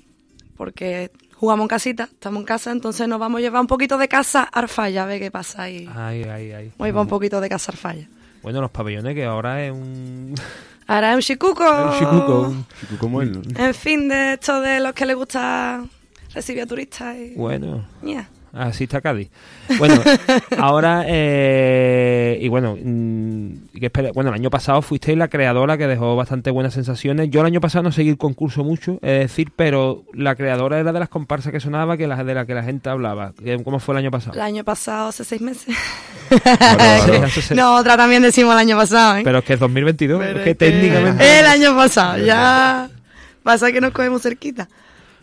[0.58, 4.08] porque jugamos en casita, estamos en casa, entonces nos vamos a llevar un poquito de
[4.08, 5.90] casa arfalla, a ver qué pasa ahí.
[5.96, 6.66] Ay, ay, ay.
[6.70, 8.08] Vamos a llevar un poquito de casa arfalla.
[8.44, 10.36] Bueno, los pabellones que ahora es un...
[10.88, 11.64] Ahora es un chicuco.
[11.64, 12.42] un chicuco.
[12.50, 13.42] Un chicuco bueno.
[13.56, 15.86] En fin, de esto de los que les gusta
[16.34, 17.34] recibir a turistas y...
[17.36, 17.86] Bueno.
[18.02, 18.28] Ya.
[18.54, 19.30] Así está Cádiz.
[19.78, 20.02] Bueno,
[20.58, 23.54] ahora, eh, y bueno, mm,
[24.14, 27.30] bueno, el año pasado fuisteis la creadora que dejó bastante buenas sensaciones.
[27.30, 30.92] Yo el año pasado no seguí el concurso mucho, es decir, pero la creadora era
[30.92, 33.34] de las comparsas que sonaba, que la, de la que la gente hablaba.
[33.64, 34.36] ¿Cómo fue el año pasado?
[34.36, 35.76] El año pasado, hace seis meses.
[36.30, 37.26] Claro.
[37.56, 39.22] no, otra también decimos el año pasado, ¿eh?
[39.24, 41.40] Pero es que es 2022, Pero es que es que técnicamente...
[41.40, 42.90] El año pasado, ya.
[43.44, 44.68] Pasa que nos cogemos cerquita.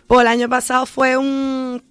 [0.07, 1.83] Pues el año pasado fue un.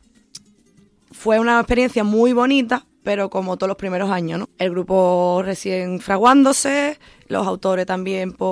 [1.18, 4.50] Fue una experiencia muy bonita, pero como todos los primeros años, ¿no?
[4.60, 8.48] El grupo recién fraguándose, los autores también, pues,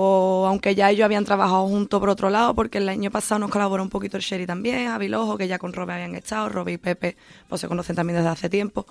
[0.47, 3.84] aunque ya ellos habían trabajado juntos por otro lado, porque el año pasado nos colaboró
[3.84, 6.78] un poquito el Sherry también, Javi Lojo, que ya con Robe habían estado, Robe y
[6.80, 7.15] Pepe,
[7.47, 8.88] pues se conocen también desde hace tiempo.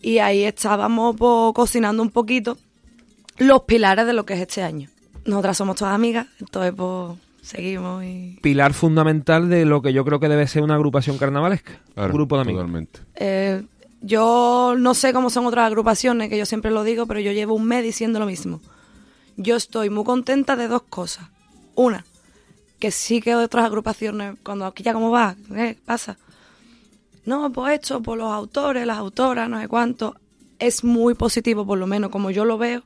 [0.00, 2.58] Y ahí estábamos pues, cocinando un poquito
[3.38, 4.88] los pilares de lo que es este año.
[5.24, 8.38] Nosotras somos todas amigas, entonces pues seguimos y...
[8.40, 11.72] Pilar fundamental de lo que yo creo que debe ser una agrupación carnavalesca.
[11.94, 12.62] Claro, un grupo de amigos.
[12.62, 13.00] Totalmente.
[13.16, 13.62] Eh,
[14.00, 17.54] yo no sé cómo son otras agrupaciones, que yo siempre lo digo, pero yo llevo
[17.54, 18.60] un mes diciendo lo mismo.
[19.36, 21.28] Yo estoy muy contenta de dos cosas.
[21.74, 22.04] Una,
[22.78, 26.18] que sí que otras agrupaciones, cuando aquí ya cómo va, ¿qué pasa?
[27.24, 30.16] No, pues esto, por los autores, las autoras, no sé cuánto,
[30.58, 32.82] es muy positivo, por lo menos como yo lo veo,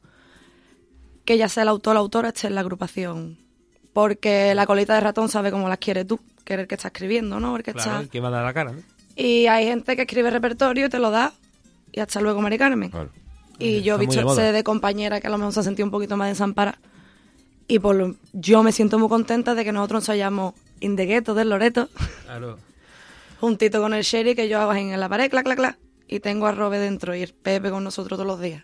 [1.24, 3.45] que ya sea el autor o la autora esté en la agrupación.
[3.96, 6.88] Porque la colita de ratón sabe cómo las quiere tú, que eres el que está
[6.88, 7.56] escribiendo, ¿no?
[7.56, 8.02] El que Claro, está...
[8.02, 8.80] el que va a dar la cara, ¿no?
[9.16, 11.32] Y hay gente que escribe repertorio y te lo da.
[11.92, 12.92] Y hasta luego, Mari Carmen.
[13.58, 15.90] Y yo he visto sé de compañera que a lo mejor se ha sentido un
[15.92, 16.78] poquito más desamparada.
[17.68, 21.06] Y por lo, yo me siento muy contenta de que nosotros nos hayamos in the
[21.06, 21.88] ghetto del Loreto,
[22.26, 22.58] Claro.
[23.40, 25.78] juntito con el Sherry, que yo hago en la pared, clac, clac, clac.
[26.06, 28.62] Y tengo a Robe dentro y el Pepe con nosotros todos los días.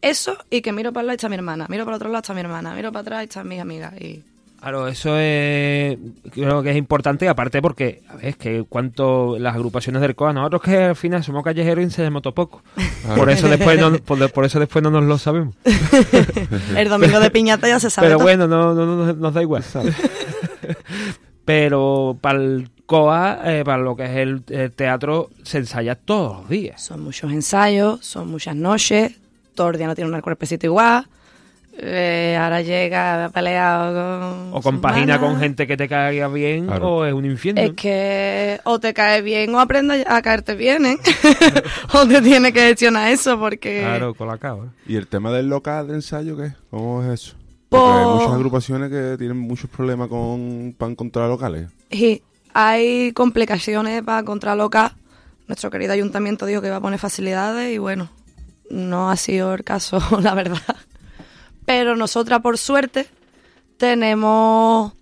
[0.00, 2.08] Eso y que miro para el lado y está mi hermana, miro para el otro
[2.08, 3.94] lado está mi hermana, miro para atrás y están mis amigas.
[4.00, 4.24] Y
[4.62, 5.98] Claro, eso es,
[6.30, 10.32] creo que es importante, aparte porque, a ver, es que cuánto las agrupaciones del COA,
[10.32, 12.62] nosotros que al final somos callejeros y enseñamos todo poco.
[13.16, 15.56] Por eso después no, por, por eso después no nos lo sabemos.
[16.76, 18.06] el domingo de piñata ya se sabe.
[18.06, 18.24] Pero todo.
[18.24, 19.64] bueno, no, no, no- nos da igual.
[21.44, 26.42] Pero para el COA, eh, para lo que es el, el teatro, se ensaya todos
[26.42, 26.80] los días.
[26.80, 29.16] Son muchos ensayos, son muchas noches,
[29.56, 31.08] todo el día no tiene un cuerpecito igual.
[31.84, 34.54] Eh, ahora llega peleado con.
[34.54, 37.60] O compagina con gente que te caiga bien o es un infierno.
[37.60, 40.96] Es que o te cae bien o aprendes a caerte bien, ¿eh?
[41.92, 43.80] o te tiene que gestionar eso porque.
[43.80, 44.66] Claro, con la cava.
[44.86, 46.52] ¿Y el tema del local de ensayo qué?
[46.70, 47.34] ¿Cómo es eso?
[47.68, 51.68] Po- Porque hay muchas agrupaciones que tienen muchos problemas con para encontrar locales.
[51.90, 52.22] Sí,
[52.54, 54.92] hay complicaciones para encontrar local.
[55.48, 58.08] Nuestro querido ayuntamiento dijo que iba a poner facilidades y bueno,
[58.70, 60.58] no ha sido el caso, la verdad.
[61.64, 63.06] Pero nosotras, por suerte,
[63.76, 64.92] tenemos...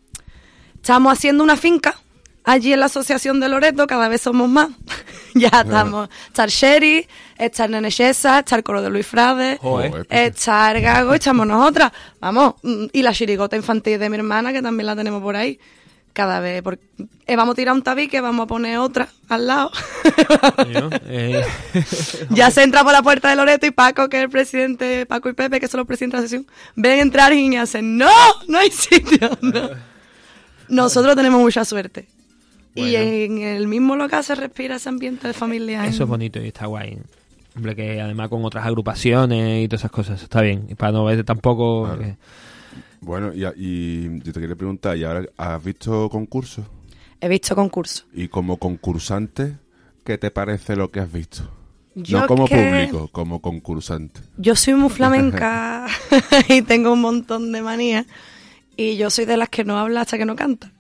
[0.75, 2.01] Estamos haciendo una finca
[2.44, 4.68] allí en la Asociación de Loreto, cada vez somos más.
[5.35, 6.09] ya estamos...
[6.29, 7.07] Está el Sherry,
[7.38, 10.07] está el Nene Chesa, está el coro de Luis Frade, Joder.
[10.09, 11.92] está el Gago, estamos nosotras.
[12.20, 15.59] Vamos, mm, y la chirigota infantil de mi hermana, que también la tenemos por ahí.
[16.12, 16.83] Cada vez, porque
[17.27, 19.70] eh, vamos a tirar un tabique, vamos a poner otra al lado.
[21.07, 21.42] Eh,
[22.31, 25.29] ya se entra por la puerta de Loreto y Paco, que es el presidente, Paco
[25.29, 28.11] y Pepe, que son los presidentes de la sesión, ven entrar y hacen, no,
[28.49, 29.31] no hay sitio.
[29.40, 29.70] no".
[30.68, 32.07] Nosotros tenemos mucha suerte.
[32.75, 35.87] Y en el mismo local se respira ese ambiente de familia.
[35.87, 36.99] Eso es bonito y está guay.
[37.57, 40.66] Hombre, que además con otras agrupaciones y todas esas cosas, está bien.
[40.68, 41.92] Y para no ver tampoco...
[41.94, 42.16] eh,
[43.01, 46.65] Bueno, y, y yo te quería preguntar, ¿y ahora has visto concursos?
[47.21, 48.07] He visto concursos.
[48.13, 49.57] Y como concursante,
[50.05, 51.49] ¿qué te parece lo que has visto?
[51.95, 54.21] Yo no como que- público, como concursante.
[54.37, 55.87] Yo soy muy flamenca
[56.49, 58.07] y tengo un montón de manías.
[58.77, 60.73] Y yo soy de las que no habla hasta que no canta.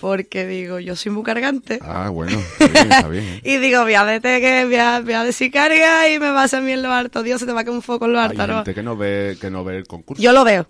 [0.00, 1.78] Porque digo, yo soy muy cargante.
[1.80, 3.24] Ah, bueno, está bien, está bien.
[3.24, 3.40] ¿eh?
[3.44, 6.52] Y digo, voy a, vete que, voy, a, voy a decir carga y me vas
[6.52, 7.22] a mí en lo harto.
[7.22, 8.46] Dios, se te va a caer un foco en lo Hay harto.
[8.46, 8.54] ¿no?
[8.56, 10.22] gente que no ve que no ve el concurso.
[10.22, 10.66] Yo lo veo.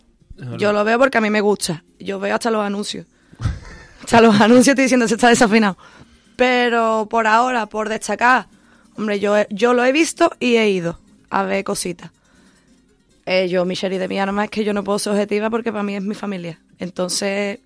[0.59, 1.85] Yo lo veo porque a mí me gusta.
[1.99, 3.07] Yo veo hasta los anuncios.
[4.03, 5.77] hasta los anuncios estoy diciendo, se está desafinado.
[6.37, 8.47] Pero por ahora, por destacar,
[8.97, 10.99] hombre, yo, he- yo lo he visto y he ido
[11.31, 12.11] a ver cositas.
[13.27, 15.71] Eh, yo, mi Sherry de mi arma, es que yo no puedo ser objetiva porque
[15.73, 16.61] para mí es mi familia.
[16.79, 17.61] Entonces,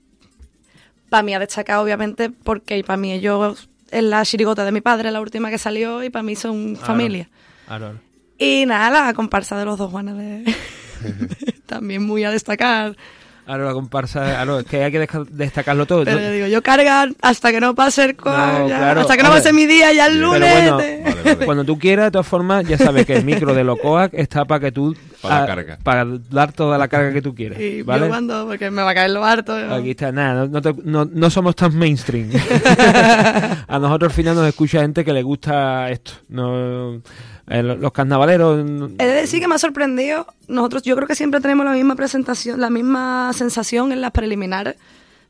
[1.08, 5.10] para mí ha destacado, obviamente, porque para mí ellos es la chirigota de mi padre,
[5.10, 7.28] la última que salió, y para mí son familia.
[8.38, 10.54] Y nada, la comparsa de los dos Juanes de...
[11.68, 12.96] también muy a destacar.
[13.44, 16.04] Claro, la comparsa, claro, es que hay que destacarlo todo.
[16.04, 19.16] Pero yo digo, yo cargar hasta que no pase el cual, No, ya, claro, hasta
[19.16, 20.70] que no pase mi día, ya el Pero lunes.
[20.70, 24.12] bueno, te- cuando tú quieras, de todas formas, ya sabes que el micro de Locoac
[24.12, 25.78] está para que tú Para la a- carga.
[25.82, 27.58] Para dar toda la carga que tú quieras.
[27.62, 28.02] Y ¿vale?
[28.02, 29.54] yo cuando, porque me va a caer lo harto.
[29.54, 32.30] Aquí está, nada, no, no te- no- no somos tan mainstream.
[33.68, 36.12] a nosotros al final nos escucha gente que le gusta esto.
[36.28, 36.94] No,
[37.48, 38.64] eh, lo- los carnavaleros.
[38.64, 40.26] no- He de decir que me ha sorprendido.
[40.48, 44.76] Nosotros, yo creo que siempre tenemos la misma presentación, la misma sensación en las preliminares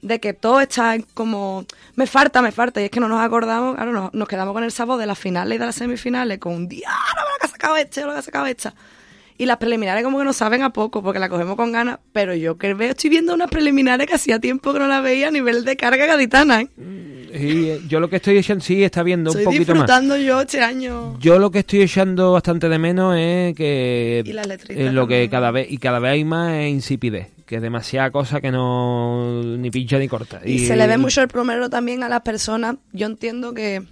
[0.02, 1.64] de que todo está como
[1.96, 2.80] me falta, me falta.
[2.80, 5.18] Y es que no nos acordamos, claro, nos, nos quedamos con el sabor de las
[5.18, 8.12] finales y de las semifinales, con un día, "Ah, lo que ha sacado este, lo
[8.12, 8.74] que ha sacado esta.
[9.38, 12.00] Y las preliminares como que nos saben a poco, porque la cogemos con ganas.
[12.12, 15.28] Pero yo que veo, estoy viendo unas preliminares que hacía tiempo que no las veía
[15.28, 16.68] a nivel de carga gaditana, ¿eh?
[17.32, 19.82] Y, eh, yo lo que estoy echando, sí, está viendo Estoy un poquito más.
[19.82, 21.18] disfrutando yo este año.
[21.20, 25.28] Yo lo que estoy echando bastante de menos es que Y las letritas lo que
[25.28, 29.42] cada vez y cada vez hay más es insipidez, que es demasiada cosa que no
[29.42, 30.40] ni pincha ni corta.
[30.44, 32.76] Y, se le ve mucho el plomero también a las personas.
[32.92, 33.82] Yo entiendo que.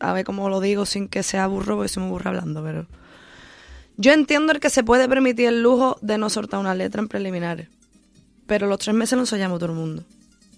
[0.00, 2.86] A ver cómo lo digo sin que sea burro, porque soy muy burro hablando, pero.
[4.00, 7.08] Yo entiendo el que se puede permitir el lujo de no soltar una letra en
[7.08, 7.68] preliminares.
[8.46, 10.04] Pero los tres meses lo ensayamos todo el mundo.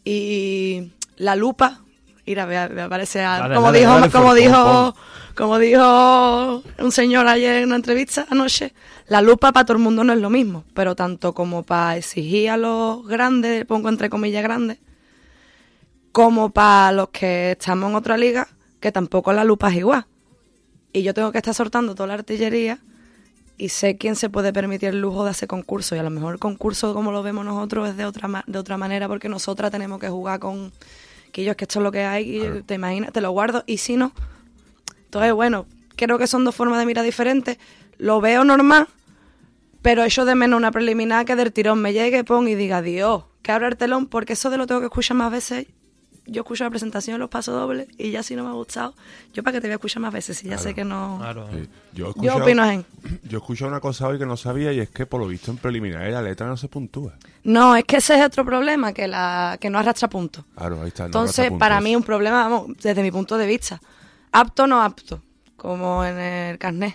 [0.04, 1.80] Y la lupa.
[2.26, 3.24] Mira, me, parece.
[3.54, 4.94] como dijo, como dijo,
[5.34, 8.74] como dijo un señor ayer en una entrevista anoche,
[9.08, 12.50] la lupa para todo el mundo no es lo mismo, pero tanto como para exigir
[12.50, 14.78] a los grandes, pongo entre comillas grandes,
[16.12, 18.48] como para los que estamos en otra liga,
[18.80, 20.06] que tampoco la lupa es igual.
[20.92, 22.80] Y yo tengo que estar soltando toda la artillería
[23.60, 25.94] y sé quién se puede permitir el lujo de hacer concurso.
[25.94, 28.58] Y a lo mejor el concurso, como lo vemos nosotros, es de otra, ma- de
[28.58, 30.72] otra manera porque nosotras tenemos que jugar con
[31.32, 33.62] que es que esto es lo que hay y te imaginas, te lo guardo.
[33.66, 34.12] Y si no,
[35.04, 37.58] entonces bueno, creo que son dos formas de mirar diferentes.
[37.98, 38.88] Lo veo normal,
[39.82, 43.24] pero echo de menos una preliminar que del tirón me llegue, pon y diga, Dios,
[43.42, 45.66] que abra el telón, porque eso de lo tengo que escuchar más veces.
[46.32, 48.94] Yo escucho la presentación, los pasos dobles, y ya si no me ha gustado,
[49.34, 51.20] yo para que te voy a escuchar más veces, si ya sé que no...
[51.52, 51.68] Sí.
[51.92, 52.86] Yo, he Yo escuchado- opino en.
[53.24, 55.50] Yo he escuchado una cosa hoy que no sabía y es que por lo visto
[55.50, 57.14] en preliminares la letra no se puntúa.
[57.42, 60.44] No, es que ese es otro problema, que la que no arrastra puntos.
[60.56, 61.02] Claro, ahí está.
[61.02, 63.80] no Entonces, para mí un problema, vamos, desde mi punto de vista.
[64.30, 65.20] Apto no apto,
[65.56, 66.94] como en el carnet.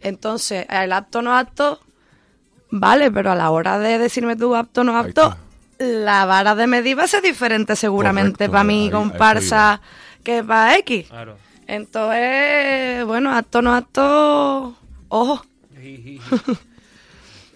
[0.00, 1.80] Entonces, el apto no apto,
[2.70, 5.34] vale, pero a la hora de decirme tú apto no apto,
[5.78, 9.80] la vara de medir va a ser diferente seguramente Correcto, para mi comparsa
[10.24, 11.06] que para X.
[11.66, 14.74] Entonces, bueno, apto no apto,
[15.08, 15.44] ojo.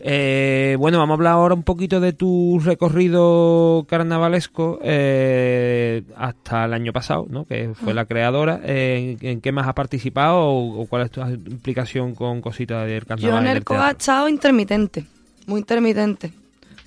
[0.04, 6.72] Eh, bueno, vamos a hablar ahora un poquito de tu recorrido carnavalesco eh, hasta el
[6.72, 7.44] año pasado, ¿no?
[7.44, 8.60] Que fue la creadora.
[8.64, 12.84] Eh, ¿En, en qué más has participado o, o cuál es tu implicación con cositas
[12.88, 13.30] del carnaval?
[13.30, 13.98] Yo en el COA he teatro?
[13.98, 15.04] estado intermitente,
[15.46, 16.32] muy intermitente,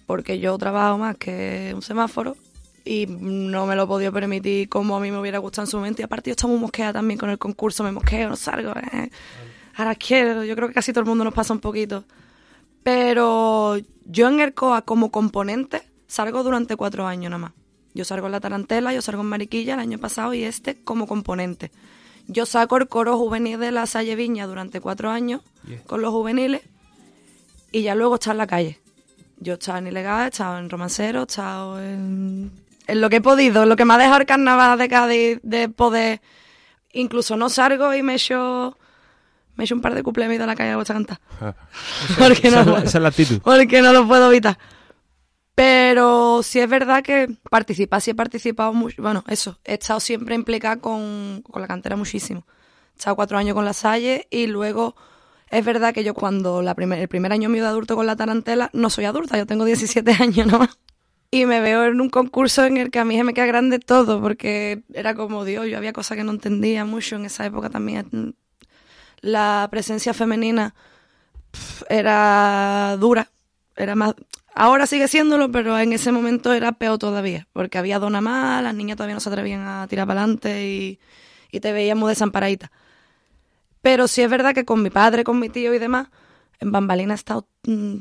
[0.05, 2.35] porque yo trabajo más que un semáforo
[2.83, 5.77] y no me lo he podido permitir como a mí me hubiera gustado en su
[5.77, 6.01] momento.
[6.01, 8.71] Y aparte yo estaba muy mosqueada también con el concurso, me mosqueo, no salgo.
[8.71, 9.09] eh.
[9.75, 12.03] Ahora quiero, yo creo que casi todo el mundo nos pasa un poquito.
[12.83, 17.51] Pero yo en el COA como componente salgo durante cuatro años nada más.
[17.95, 21.07] Yo salgo en la tarantela, yo salgo en Mariquilla el año pasado y este como
[21.07, 21.71] componente.
[22.27, 25.41] Yo saco el coro juvenil de la Salle Viña durante cuatro años
[25.87, 26.61] con los juveniles
[27.71, 28.79] y ya luego está en la calle.
[29.37, 32.51] Yo he estado en Ilegal, he estado en Romancero, he estado en,
[32.87, 35.39] en lo que he podido, en lo que me ha dejado el carnaval de Cádiz
[35.43, 36.21] de poder.
[36.93, 38.77] Incluso no salgo y me echo,
[39.55, 41.19] me echo un par de cuplés a la calle a cantar.
[42.17, 43.41] Porque Esa no, esa es la actitud.
[43.41, 44.57] Porque no lo puedo evitar.
[45.55, 49.01] Pero sí es verdad que participar, sí he participado mucho.
[49.01, 52.45] Bueno, eso, he estado siempre implicada con, con la cantera muchísimo.
[52.93, 54.95] He estado cuatro años con la Salle y luego
[55.55, 58.89] es verdad que yo cuando el primer año mío de adulto con la tarantela, no
[58.89, 60.77] soy adulta, yo tengo 17 años nomás.
[61.31, 63.79] Y me veo en un concurso en el que a mí se me queda grande
[63.79, 67.69] todo, porque era como Dios, yo había cosas que no entendía mucho en esa época
[67.69, 68.35] también.
[69.21, 70.75] La presencia femenina
[71.89, 73.31] era dura,
[73.75, 74.13] era más...
[74.53, 78.73] Ahora sigue siéndolo, pero en ese momento era peor todavía, porque había dona más, las
[78.73, 80.99] niñas todavía no se atrevían a tirar para adelante y,
[81.51, 82.71] y te veías muy desamparadita.
[83.85, 86.07] Pero sí es verdad que con mi padre, con mi tío y demás,
[86.59, 87.97] en Bambalina he estado mm,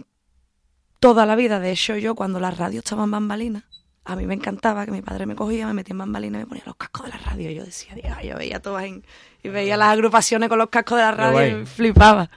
[0.99, 1.61] toda la vida.
[1.61, 3.69] De hecho, yo cuando la radio estaba en Bambalina,
[4.07, 6.47] a mí me encantaba que mi padre me cogía, me metía en Bambalina y me
[6.47, 7.51] ponía los cascos de la radio.
[7.51, 9.05] Y yo decía, Dios, yo veía todas en,
[9.43, 12.31] y veía las agrupaciones con los cascos de la radio y flipaba.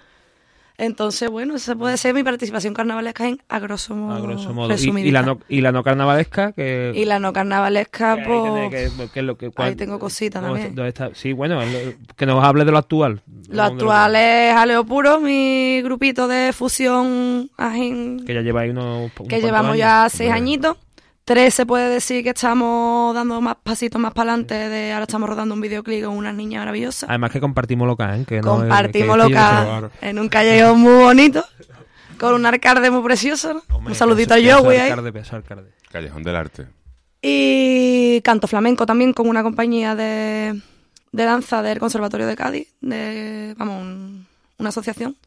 [0.79, 4.15] Entonces, bueno, esa puede ser mi participación carnavalesca en a grosso modo.
[4.15, 4.71] A grosso modo.
[4.75, 6.91] Y, la no, y la no carnavalesca, que.
[6.95, 8.69] Y la no carnavalesca, ahí pues.
[8.69, 10.67] que- que es lo que- cuál- ahí tengo cositas ¿dónde también.
[10.67, 11.19] está- dónde está?
[11.19, 11.59] Sí, bueno,
[12.15, 13.21] que nos hable de lo actual.
[13.49, 19.11] Lo actual es Jaleo Puro, mi grupito de fusión ajín, Que ya lleva ahí unos.
[19.27, 19.77] que llevamos años.
[19.79, 20.77] ya seis añitos.
[21.27, 24.55] Tres se puede decir que estamos dando más pasitos más para adelante.
[24.55, 27.09] De ahora estamos rodando un videoclip con unas niñas maravillosas.
[27.09, 28.25] Además que compartimos local, ¿eh?
[28.25, 31.43] Que no, Compartimos que- que- local en un callejón muy bonito,
[32.17, 33.55] con un alcalde muy precioso.
[33.55, 33.61] ¿no?
[33.75, 34.89] Hombre, un saludito a Joey ahí.
[34.89, 35.71] alcalde, pedazo alcalde.
[35.91, 36.67] Callejón del Arte.
[37.21, 40.61] Y canto flamenco también con una compañía de,
[41.11, 44.28] de danza del Conservatorio de Cádiz, de, vamos, un-
[44.59, 45.17] una asociación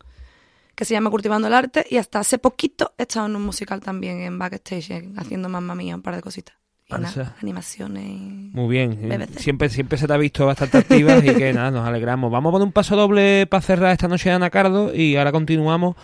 [0.80, 1.84] que se llama Cultivando el Arte.
[1.90, 5.74] Y hasta hace poquito he estado en un musical también en backstage, en- haciendo mamma
[5.74, 6.56] mía, un par de cositas.
[6.88, 8.02] Y Ah, nada, animaciones.
[8.04, 8.92] y- Muy bien.
[9.12, 9.38] eh, BBC.
[9.40, 12.32] Siempre, siempre se te ha visto bastante activa y que nada, nos alegramos.
[12.32, 15.96] Vamos a poner un paso doble para cerrar esta noche de Anacardo y ahora continuamos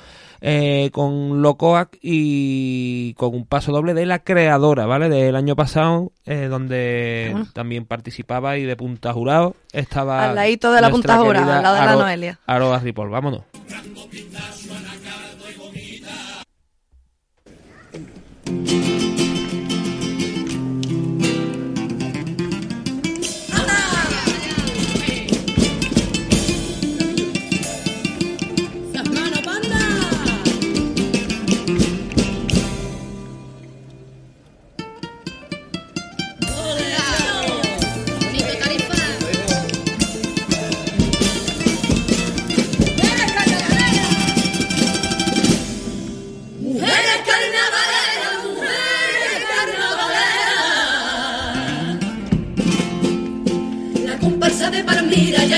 [0.42, 5.08] eh, con Locoac y con un paso doble de la creadora, ¿vale?
[5.08, 7.46] Del año pasado, eh, donde Bueno.
[7.54, 10.28] también participaba y de punta jurado estaba.
[10.28, 12.38] Al ladito de la punta jurado, al lado de la Aro- Noelia.
[12.46, 13.08] Aroa Ripoll.
[13.08, 13.42] Vámonos.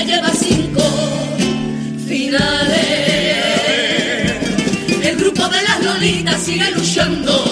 [0.03, 0.81] Lleva cinco
[2.07, 2.79] finales.
[5.03, 7.48] El grupo de las lolitas sigue luchando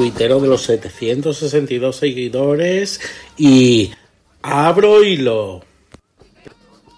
[0.00, 3.02] tuitero de los 762 seguidores
[3.36, 3.92] y
[4.40, 5.60] abro hilo.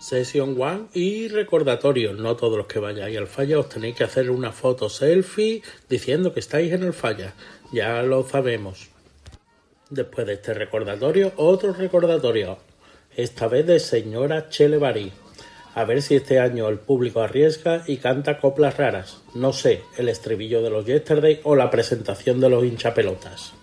[0.00, 4.30] Sesión 1 y recordatorio, no todos los que vayáis al falla os tenéis que hacer
[4.30, 7.34] una foto selfie diciendo que estáis en el falla,
[7.72, 8.90] ya lo sabemos.
[9.90, 12.58] Después de este recordatorio, otro recordatorio,
[13.16, 15.10] esta vez de señora Chelevari.
[15.74, 19.22] A ver si este año el público arriesga y canta coplas raras.
[19.34, 23.54] No sé, el estribillo de los Yesterday o la presentación de los hinchapelotas.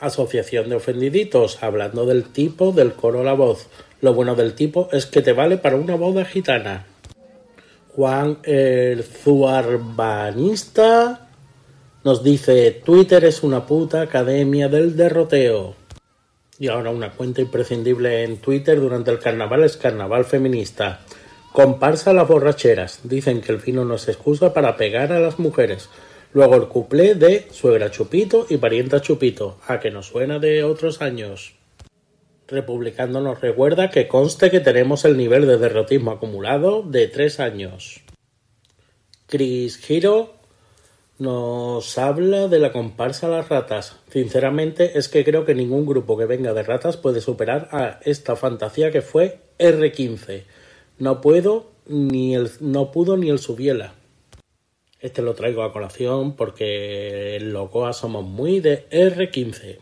[0.00, 3.68] Asociación de ofendiditos, hablando del tipo del coro La Voz.
[4.00, 6.86] Lo bueno del tipo es que te vale para una boda gitana.
[7.94, 9.68] Juan el Zuarbanista
[12.02, 15.74] nos dice Twitter es una puta academia del derroteo.
[16.58, 21.00] Y ahora una cuenta imprescindible en Twitter durante el carnaval es Carnaval Feminista.
[21.52, 23.00] Comparsa las borracheras.
[23.02, 25.88] Dicen que el vino no es excusa para pegar a las mujeres.
[26.32, 31.02] Luego el cuplé de suegra Chupito y parienta Chupito, a que nos suena de otros
[31.02, 31.56] años.
[32.46, 38.00] Republicano nos recuerda que conste que tenemos el nivel de derrotismo acumulado de tres años.
[39.26, 40.34] Chris Giro
[41.18, 43.96] nos habla de la comparsa Las Ratas.
[44.08, 48.36] Sinceramente es que creo que ningún grupo que venga de ratas puede superar a esta
[48.36, 50.44] fantasía que fue R15.
[51.00, 53.94] No puedo ni el no pudo ni el Subiela.
[55.00, 59.78] Este lo traigo a colación porque en Locoa somos muy de R15.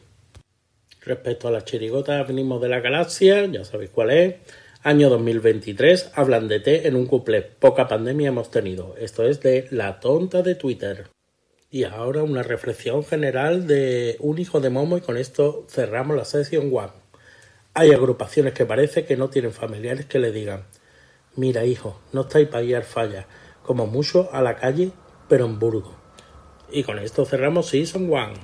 [1.00, 4.36] Respecto a las chirigotas, venimos de la galaxia, ya sabéis cuál es.
[4.84, 7.42] Año 2023, hablan de té en un couple.
[7.42, 8.94] Poca pandemia hemos tenido.
[8.96, 11.08] Esto es de la tonta de Twitter.
[11.68, 16.24] Y ahora una reflexión general de un hijo de Momo y con esto cerramos la
[16.24, 16.92] sesión one.
[17.74, 20.62] Hay agrupaciones que parece que no tienen familiares que le digan,
[21.38, 23.26] mira hijo, no estáis para guiar falla,
[23.62, 24.90] como mucho a la calle,
[25.28, 25.94] pero en Burgo.
[26.70, 28.34] Y con esto cerramos Season 1.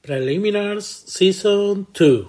[0.00, 2.26] Preliminars Season 2.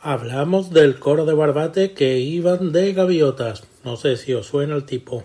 [0.00, 3.64] Hablamos del coro de Barbate que iban de gaviotas.
[3.84, 5.24] No sé si os suena el tipo.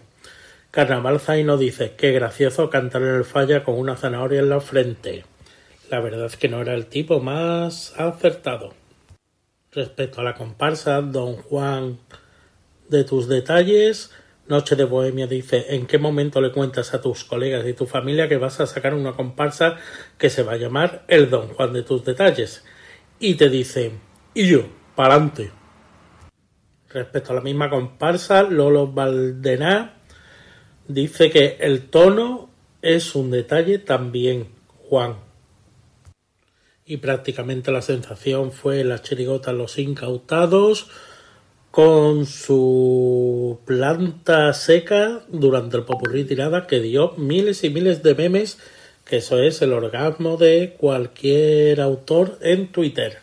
[0.70, 5.26] Carnaval Zaino dice, qué gracioso cantar en el falla con una zanahoria en la frente.
[5.90, 8.74] La verdad es que no era el tipo más acertado.
[9.72, 11.98] Respecto a la comparsa, don Juan
[12.92, 14.12] de tus detalles,
[14.48, 18.28] Noche de Bohemia dice, ¿en qué momento le cuentas a tus colegas y tu familia
[18.28, 19.78] que vas a sacar una comparsa
[20.18, 22.66] que se va a llamar El Don Juan de tus detalles?
[23.18, 23.94] Y te dice,
[24.34, 25.52] y yo, pa'lante.
[26.90, 30.02] Respecto a la misma comparsa, Lolo Valdená
[30.86, 32.50] dice que el tono
[32.82, 34.50] es un detalle también,
[34.90, 35.16] Juan.
[36.86, 40.90] Y prácticamente la sensación fue la chirigota Los Incautados
[41.72, 48.60] con su planta seca durante el popurrí tirada que dio miles y miles de memes,
[49.06, 53.20] que eso es el orgasmo de cualquier autor en Twitter.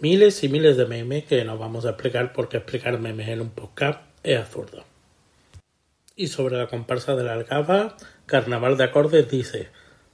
[0.00, 3.50] Miles y miles de memes que no vamos a explicar porque explicar memes en un
[3.50, 4.84] podcast es absurdo.
[6.16, 9.68] Y sobre la comparsa de la Algaba, Carnaval de Acordes dice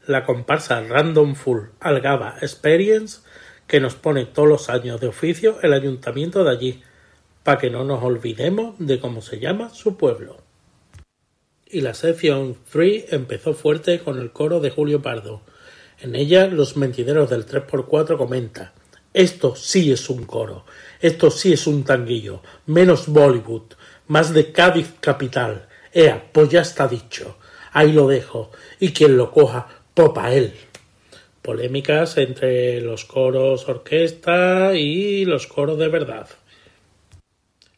[0.07, 3.21] la comparsa Random Full Algaba Experience
[3.67, 6.83] que nos pone todos los años de oficio el ayuntamiento de allí,
[7.45, 10.39] para que no nos olvidemos de cómo se llama su pueblo.
[11.67, 15.43] Y la sección 3 empezó fuerte con el coro de Julio Pardo.
[16.01, 18.73] En ella los mentideros del 3x4 comenta
[19.15, 20.65] esto sí es un coro,
[21.01, 23.75] esto sí es un tanguillo, menos Bollywood,
[24.09, 25.69] más de Cádiz capital.
[25.93, 27.37] Ea, pues ya está dicho.
[27.73, 30.53] Ahí lo dejo, y quien lo coja, popa él.
[31.43, 36.27] Polémicas entre los coros orquesta y los coros de verdad.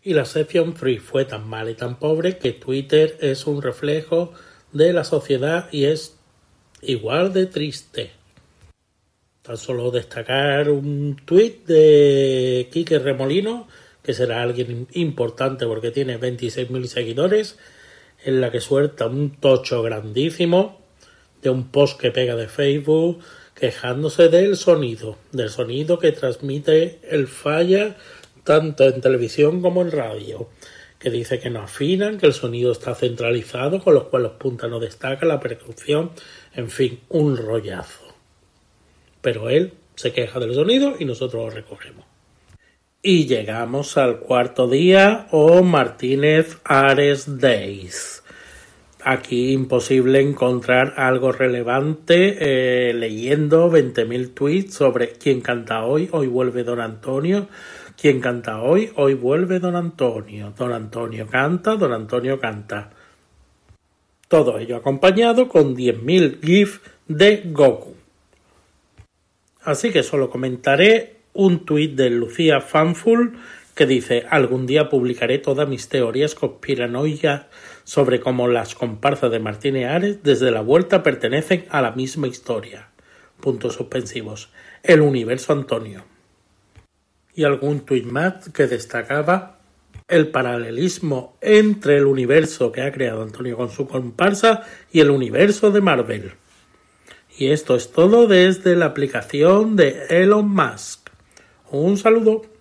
[0.07, 4.33] Y la sección free fue tan mala y tan pobre que Twitter es un reflejo
[4.71, 6.15] de la sociedad y es
[6.81, 8.13] igual de triste.
[9.43, 13.67] Tan solo destacar un tuit de Quique Remolino,
[14.01, 17.59] que será alguien importante porque tiene 26.000 seguidores,
[18.25, 20.83] en la que suelta un tocho grandísimo
[21.43, 23.25] de un post que pega de Facebook
[23.57, 27.97] quejándose del sonido, del sonido que transmite el falla
[28.47, 30.49] tanto en televisión como en radio,
[30.99, 34.71] que dice que no afinan, que el sonido está centralizado, con lo cual los puntas
[34.71, 36.13] no destacan, la percusión,
[36.55, 38.07] en fin, un rollazo.
[39.21, 42.07] Pero él se queja del sonido y nosotros lo recogemos.
[43.03, 48.23] Y llegamos al cuarto día o Martínez Ares Days.
[49.09, 56.65] Aquí imposible encontrar algo relevante eh, leyendo 20.000 tweets sobre quién canta hoy, hoy vuelve
[56.65, 57.47] Don Antonio,
[58.01, 62.91] quién canta hoy, hoy vuelve Don Antonio, Don Antonio canta, Don Antonio canta.
[64.29, 67.95] Todo ello acompañado con 10.000 GIF de Goku.
[69.63, 73.39] Así que solo comentaré un tuit de Lucía Fanful
[73.75, 77.47] que dice algún día publicaré todas mis teorías conspiranoicas
[77.85, 82.89] sobre cómo las comparsas de Martínez Ares desde la vuelta pertenecen a la misma historia.
[83.39, 84.51] Puntos suspensivos.
[84.83, 86.05] El universo Antonio.
[87.37, 89.59] Y algún tuit más que destacaba
[90.09, 95.71] el paralelismo entre el universo que ha creado Antonio con su comparsa y el universo
[95.71, 96.33] de Marvel.
[97.39, 101.11] Y esto es todo desde la aplicación de Elon Musk.
[101.71, 102.56] Un saludo.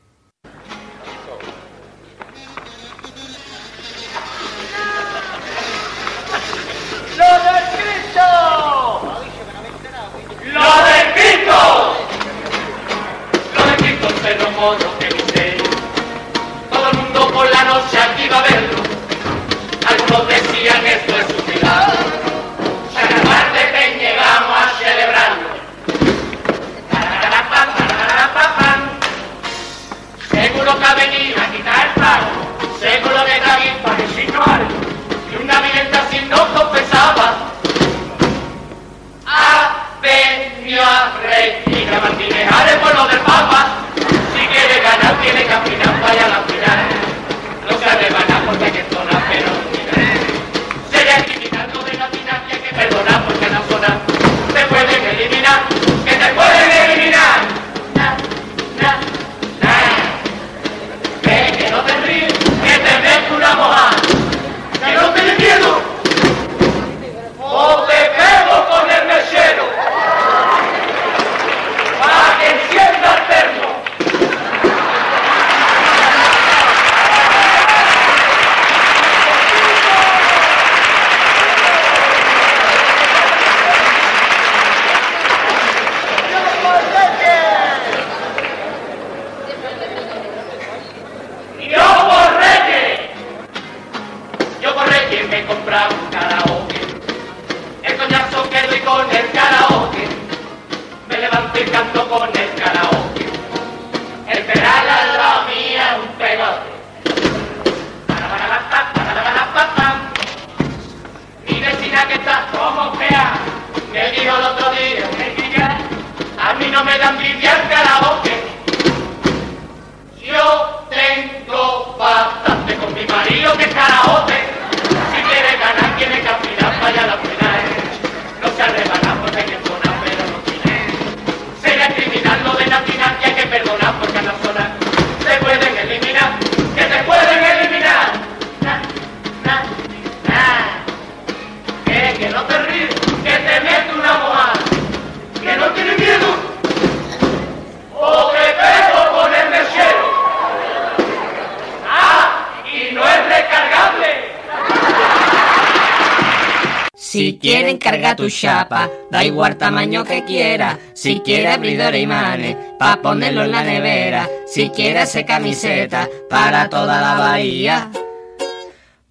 [157.39, 160.77] Quiere encargar tu chapa, da igual tamaño que quiera.
[160.93, 164.29] Si quiere abridor e imanes, pa' ponerlo en la nevera.
[164.45, 167.89] Si quiere hacer camiseta para toda la bahía.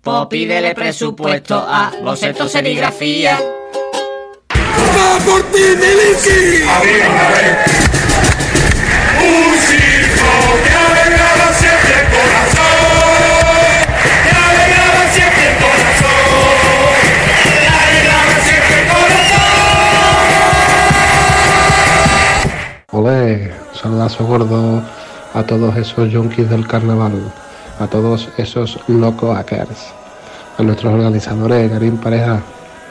[0.03, 3.39] Pues pídele presupuesto a boceto serigrafía.
[4.97, 6.65] ¡Va por ti, Miliki!
[22.97, 24.81] Ole, saludazo gordo
[25.35, 27.33] a todos esos junkies del carnaval,
[27.81, 29.93] a todos esos loco hackers,
[30.57, 32.41] a nuestros organizadores, Karim Pareja,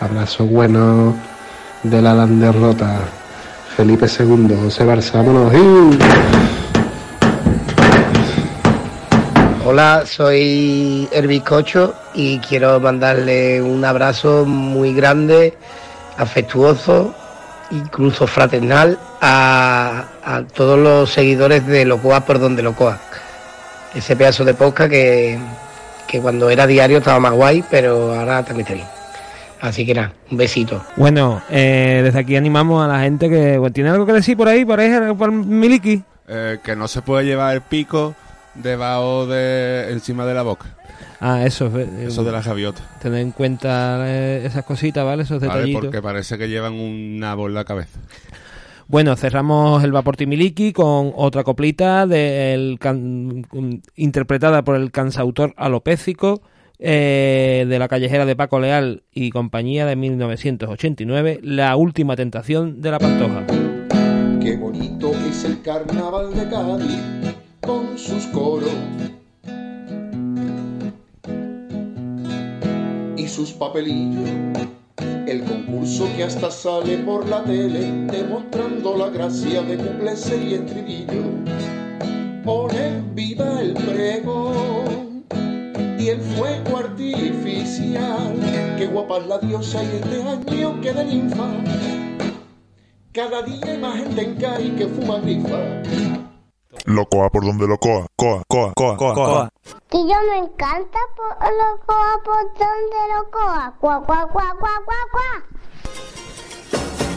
[0.02, 1.16] abrazo bueno
[1.84, 3.00] de la Landerrota,
[3.78, 5.54] Felipe II, José Barça, vámonos.
[9.66, 15.58] Hola, soy el bizcocho y quiero mandarle un abrazo muy grande,
[16.18, 17.16] afectuoso,
[17.74, 23.00] incluso fraternal a, a todos los seguidores de Locoa por donde Locoa.
[23.94, 25.38] Ese pedazo de posca que,
[26.08, 28.88] que cuando era diario estaba más guay, pero ahora también está bien.
[29.62, 30.84] Así que nada, un besito.
[30.98, 34.48] Bueno, eh, desde aquí animamos a la gente que bueno, tiene algo que decir por
[34.48, 36.04] ahí, por ahí, por Miliki.
[36.28, 38.14] Eh, que no se puede llevar el pico
[38.56, 40.66] debajo de encima de la boca.
[41.26, 41.68] Ah, eso.
[41.80, 42.82] eh, Eso de la gaviota.
[43.02, 45.24] Tener en cuenta eh, esas cositas, ¿vale?
[45.24, 45.86] Esos Vale, detallitos.
[45.86, 47.98] porque parece que llevan un nabo en la cabeza.
[48.90, 53.46] Bueno, cerramos el Vapor Timiliki con otra coplita del can-
[53.96, 56.42] interpretada por el cansautor alopécico
[56.80, 62.92] eh, de la callejera de Paco Leal y compañía de 1989, La última tentación de
[62.92, 63.46] la Pantoja.
[64.42, 68.70] Qué bonito es el carnaval de Cádiz con sus coros
[73.34, 74.30] sus papelillos.
[75.26, 81.24] El concurso que hasta sale por la tele demostrando la gracia de cumplirse y estribillo.
[82.44, 85.26] Pone viva el pregón
[85.98, 88.36] y el fuego artificial.
[88.78, 91.50] Qué guapa es la diosa y este año que de ninfa.
[93.14, 96.13] Cada día hay más gente en Cari que fuma grifa.
[96.86, 98.08] Locoa por donde locoa.
[98.16, 99.54] Coa, coa, coa, coa, coa.
[99.90, 103.74] Que yo me encanta por locoa por donde locoa.
[103.80, 105.44] Cuá, cuá, cuá, cuá, cuá, cuá.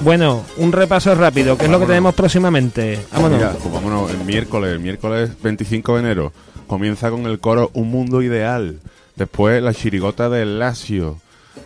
[0.03, 3.01] Bueno, un repaso rápido, ¿qué es lo que tenemos próximamente?
[3.13, 3.39] Vámonos.
[3.39, 6.33] Mira, pues vámonos, el miércoles, el miércoles 25 de enero,
[6.67, 8.81] comienza con el coro Un Mundo Ideal.
[9.17, 11.19] Después la chirigota del Lazio.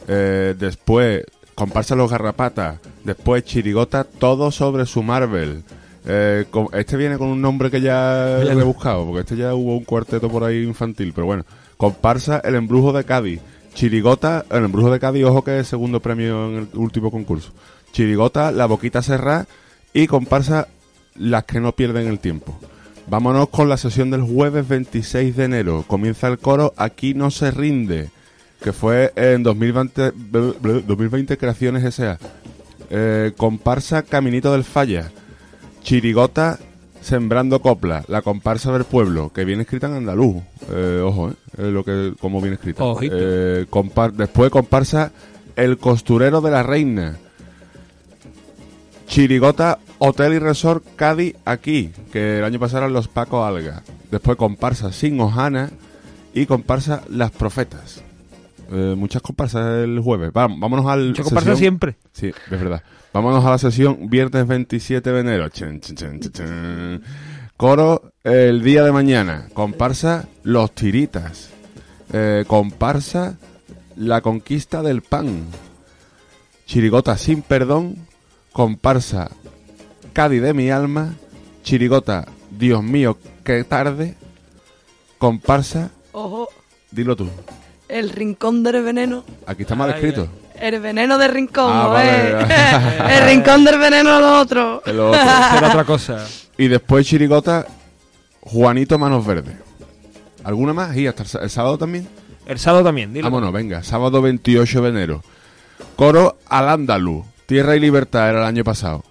[0.07, 1.24] Eh, después
[1.55, 2.78] comparsa Los Garrapatas.
[3.05, 5.64] Después chirigota Todo sobre su Marvel.
[6.12, 9.76] Eh, con- este viene con un nombre que ya he rebuscado, porque este ya hubo
[9.76, 11.44] un cuarteto por ahí infantil, pero bueno.
[11.76, 13.40] Comparsa El Embrujo de Cádiz.
[13.74, 17.52] Chirigota, El Embrujo de Cádiz, ojo que es segundo premio en el último concurso.
[17.92, 19.46] Chirigota, La Boquita Serra
[19.94, 20.66] y comparsa
[21.14, 22.58] Las que no pierden el tiempo.
[23.06, 25.84] Vámonos con la sesión del jueves 26 de enero.
[25.86, 28.11] Comienza el coro Aquí no se rinde,
[28.62, 30.12] que fue en 2020,
[30.86, 32.18] 2020 Creaciones S.A.
[32.90, 35.11] Eh, comparsa Caminito del Falla.
[35.83, 36.59] Chirigota
[37.01, 40.37] Sembrando Copla, la comparsa del pueblo, que viene escrita en andaluz.
[40.70, 42.85] Eh, ojo, eh, lo que, cómo viene escrita.
[42.85, 43.14] Ojito.
[43.18, 45.11] Eh, compar- después comparsa
[45.57, 47.16] El Costurero de la Reina.
[49.07, 53.83] Chirigota Hotel y Resort Cádiz aquí, que el año pasado eran los Paco Alga.
[54.11, 55.70] Después comparsa Sin Ojana
[56.35, 58.03] y comparsa Las Profetas.
[58.71, 60.33] Eh, muchas comparsas el jueves.
[60.33, 61.09] Vamos, vámonos al.
[61.09, 61.97] Muchas comparsas siempre.
[62.12, 62.83] Sí, es verdad.
[63.12, 65.49] Vámonos a la sesión viernes 27 de enero.
[67.57, 69.49] Coro el día de mañana.
[69.53, 71.51] Comparsa Los Tiritas.
[72.12, 73.37] Eh, comparsa
[73.97, 75.47] La Conquista del Pan.
[76.66, 77.97] Chirigota Sin Perdón.
[78.53, 79.31] Comparsa
[80.12, 81.14] Cádiz de mi alma.
[81.62, 84.16] Chirigota Dios mío, qué tarde.
[85.18, 86.49] Comparsa, Ojo,
[86.91, 87.29] dilo tú.
[87.91, 89.24] El rincón del veneno.
[89.47, 90.28] Aquí está mal escrito.
[90.59, 92.34] El veneno del rincón, Ah, ¿no vale.
[92.34, 92.47] ves?
[93.18, 94.82] el rincón del veneno es lo otro.
[94.84, 95.20] El otro.
[95.55, 96.26] Será otra cosa.
[96.59, 97.66] Y después Chirigota,
[98.41, 99.57] Juanito Manos Verdes.
[100.45, 100.97] ¿Alguna más?
[100.97, 102.07] ¿Y hasta el, sá- el sábado también?
[102.47, 103.24] El sábado también, dilo.
[103.24, 103.82] Vámonos, venga.
[103.82, 105.22] Sábado 28 de enero.
[105.97, 107.24] Coro al Andaluz.
[107.47, 109.03] Tierra y Libertad era el año pasado.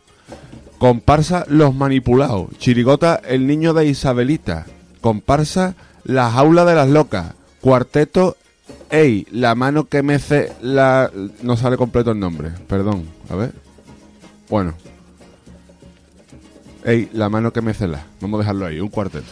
[0.78, 2.50] Comparsa Los Manipulados.
[2.58, 4.66] Chirigota El Niño de Isabelita.
[5.02, 7.34] Comparsa La Jaula de las Locas.
[7.62, 8.38] Cuarteto
[8.92, 11.12] Ey, la mano que mece la...
[11.44, 13.06] No sale completo el nombre, perdón.
[13.30, 13.52] A ver.
[14.50, 14.74] Bueno.
[16.84, 18.04] Ey, la mano que mece la.
[18.22, 19.28] Vamos a dejarlo ahí, un cuarteto.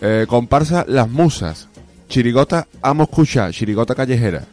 [0.00, 1.68] Eh, comparsa Las Musas.
[2.08, 4.44] Chirigota Amo Escuchar, Chirigota Callejera.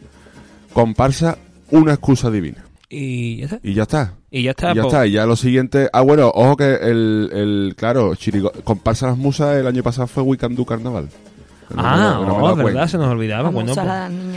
[0.72, 1.38] Comparsa
[1.70, 2.64] Una Excusa Divina.
[2.90, 3.58] Y ya está.
[3.62, 4.14] Y ya está.
[4.30, 4.88] Y ya está, Y ya po.
[4.88, 5.06] está.
[5.06, 5.88] Y ya lo siguiente.
[5.92, 7.30] Ah, bueno, ojo que el.
[7.32, 11.08] el claro, Chirigo, comparsa las musas el año pasado fue Weekendú Carnaval.
[11.74, 12.88] No Ah, no me oh, es verdad, cuenta.
[12.88, 13.42] se nos olvidaba.
[13.50, 13.74] Vamos Bueno,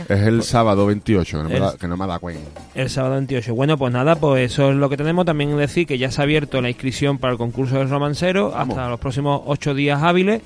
[0.06, 0.10] pues.
[0.20, 2.60] Es el sábado 28, que no me El- da, que no me da cuenta.
[2.74, 3.54] el sábado 28.
[3.54, 5.24] Bueno, pues nada, pues eso es lo que tenemos.
[5.24, 8.88] También decir que ya se ha abierto la inscripción para el concurso del romancero hasta
[8.88, 10.42] los próximos ocho días hábiles.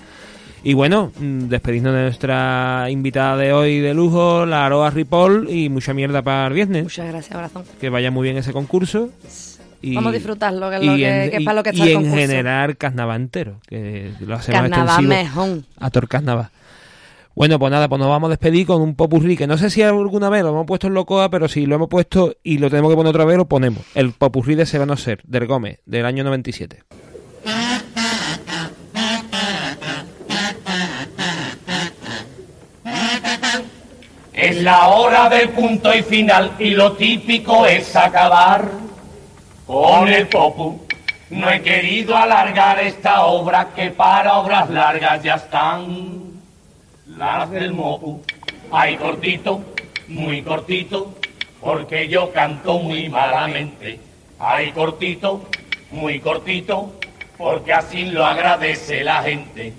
[0.62, 5.68] Y bueno, mm, despedirnos de nuestra invitada de hoy de lujo, la Aroa Ripoll, y
[5.68, 6.82] mucha mierda para el viernes.
[6.84, 7.62] Muchas gracias, corazón.
[7.80, 9.10] Que vaya muy bien ese concurso.
[9.82, 11.62] Y, Vamos a disfrutarlo, que es, y lo que, en- que es y- para lo
[11.62, 12.20] que está y el en concurso.
[12.20, 16.48] general carnaval entero, que lo hacemos Carnaval extensivo a el carnaval.
[17.36, 19.82] Bueno, pues nada, pues nos vamos a despedir con un popurrí, que no sé si
[19.82, 22.90] alguna vez lo hemos puesto en Locoa, pero si lo hemos puesto y lo tenemos
[22.90, 23.84] que poner otra vez, lo ponemos.
[23.94, 26.82] El popurrí de Serrano Ser, del Gómez, del año 97.
[34.32, 38.66] Es la hora del punto y final y lo típico es acabar
[39.66, 40.80] con el popu.
[41.28, 46.25] No he querido alargar esta obra que para obras largas ya están
[47.16, 48.22] las del mopu.
[48.70, 49.60] Ay, cortito,
[50.08, 51.14] muy cortito,
[51.60, 53.98] porque yo canto muy malamente.
[54.38, 55.44] Ay, cortito,
[55.90, 56.92] muy cortito,
[57.38, 59.72] porque así lo agradece la gente.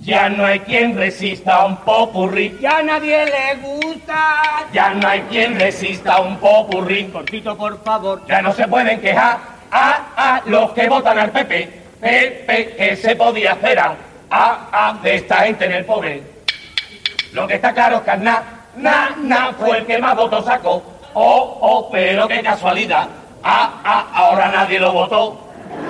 [0.00, 2.56] Ya no hay quien resista un popurrí.
[2.58, 4.66] Ya a nadie le gusta.
[4.72, 7.04] Ya no hay quien resista un popurrí.
[7.08, 8.22] Cortito, por favor.
[8.26, 9.38] Ya no se pueden quejar.
[9.70, 11.80] Ah, ah, los que votan al PP.
[12.00, 13.94] Pepe, que se podía esperar.
[14.30, 16.39] Ah, ah, de esta gente en el poder.
[17.32, 18.42] Lo que está claro es que na,
[18.76, 20.82] na, na fue el que más votos sacó.
[21.14, 23.08] Oh, oh, pero qué casualidad.
[23.42, 25.38] Ah, ah, ahora nadie lo votó.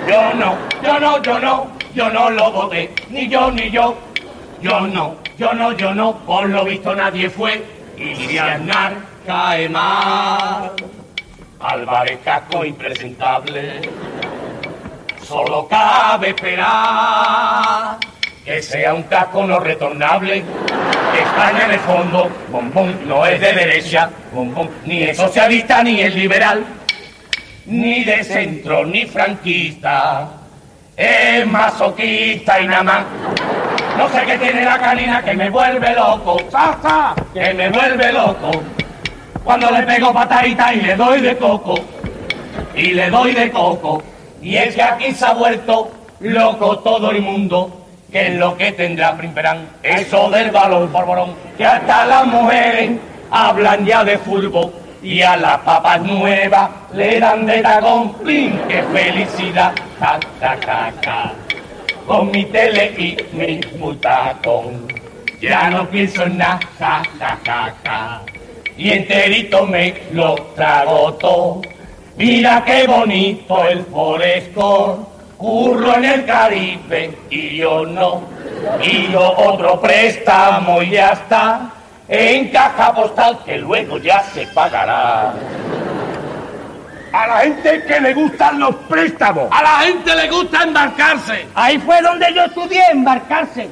[0.07, 2.95] Yo no, yo no, yo no, yo no lo voté.
[3.09, 3.97] Ni yo, ni yo.
[4.61, 6.17] Yo no, yo no, yo no.
[6.19, 7.65] Por lo visto nadie fue.
[7.97, 8.95] Y si Aznar
[9.27, 10.73] cae mal.
[11.61, 13.81] Álvarez Casco impresentable.
[15.23, 17.99] Solo cabe esperar
[18.45, 20.43] que sea un casco no retornable.
[21.19, 25.83] España en el fondo, bom, bom, no es de derecha, bom, bom, ni es socialista
[25.83, 26.65] ni es liberal,
[27.67, 30.29] ni de centro ni franquista.
[30.97, 33.05] Es masoquista y nada más.
[33.97, 36.37] No sé qué tiene la canina que me vuelve loco.
[37.33, 38.51] Que me vuelve loco.
[39.43, 41.75] Cuando le pego patadita y le doy de coco.
[42.75, 44.03] Y le doy de coco.
[44.43, 47.80] Y es que aquí se ha vuelto loco todo el mundo.
[48.11, 49.69] Que es lo que tendrá Primperán.
[49.83, 51.35] Eso del valor porborón.
[51.57, 52.93] Que hasta las mujeres
[53.31, 54.73] hablan ya de fútbol.
[55.03, 58.13] Y a las papas nuevas le dan de tagón.
[58.15, 58.61] ¡Plin!
[58.69, 59.73] ¡Qué felicidad!
[59.99, 61.33] ¡Ja, ja, ja, ja!
[62.07, 64.87] Con mi tele y mi mutacón.
[65.41, 68.21] Ya no pienso en nada, ja, ja, ja, ja.
[68.77, 71.63] Y enterito me lo trago todo.
[72.17, 75.10] Mira qué bonito el Foresco.
[75.41, 78.25] Curro en el Caribe y yo no.
[78.83, 81.71] Y yo otro préstamo y ya está.
[82.07, 85.33] En caja postal que luego ya se pagará.
[87.13, 89.49] A la gente que le gustan los préstamos.
[89.51, 91.47] A la gente le gusta embarcarse.
[91.55, 93.67] Ahí fue donde yo estudié, embarcarse.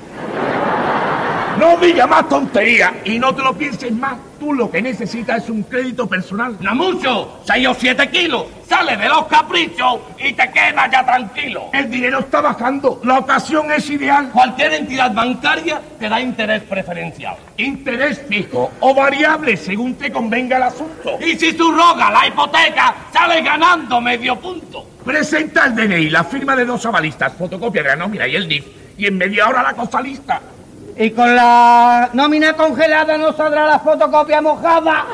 [1.59, 4.17] No digas más tontería y no te lo pienses más.
[4.39, 6.57] Tú lo que necesitas es un crédito personal.
[6.61, 8.45] No mucho, 6 o 7 kilos.
[8.69, 11.71] Sale de los caprichos y te quedas ya tranquilo.
[11.73, 13.01] El dinero está bajando.
[13.05, 14.31] La ocasión es ideal.
[14.31, 17.37] Cualquier entidad bancaria te da interés preferencial.
[17.57, 21.19] Interés fijo o variable según te convenga el asunto.
[21.21, 24.87] Y si subroga la hipoteca, sales ganando medio punto.
[25.05, 28.67] Presenta el DNI, la firma de dos avalistas, fotocopia de la nómina y el NIF.
[28.99, 30.41] Y en media hora la cosa lista.
[31.01, 35.07] Y con la nómina congelada no saldrá la fotocopia mojada.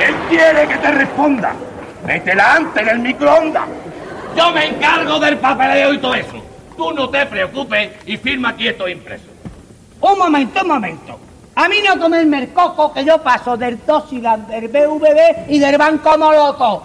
[0.00, 1.52] Él quiere que te responda.
[2.04, 3.62] Métela antes en el microondas.
[4.36, 6.42] Yo me encargo del papeleo y todo eso.
[6.76, 9.26] Tú no te preocupes y firma aquí esto impreso.
[10.00, 11.20] Un momento, un momento.
[11.54, 15.78] A mí no comerme el coco que yo paso del Tosiland, del BVB y del
[15.78, 16.82] Banco Moloto.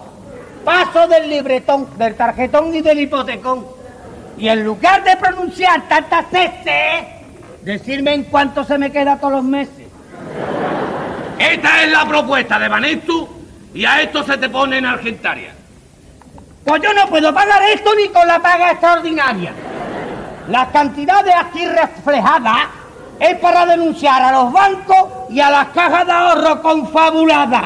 [0.64, 3.79] Paso del libretón, del tarjetón y del hipotecón.
[4.40, 7.04] Y en lugar de pronunciar tantas veces,
[7.60, 9.86] decirme en cuánto se me queda todos los meses.
[11.38, 13.28] Esta es la propuesta de Vanestu
[13.74, 15.52] y a esto se te pone en Argentaria.
[16.64, 19.52] Pues yo no puedo pagar esto ni con la paga extraordinaria.
[20.48, 22.60] Las cantidades aquí reflejadas
[23.18, 27.64] es para denunciar a los bancos y a las cajas de ahorro confabuladas.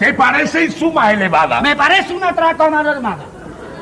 [0.00, 1.62] ¿Te parecen sumas elevadas?
[1.62, 3.31] Me parece una traca a mano armada.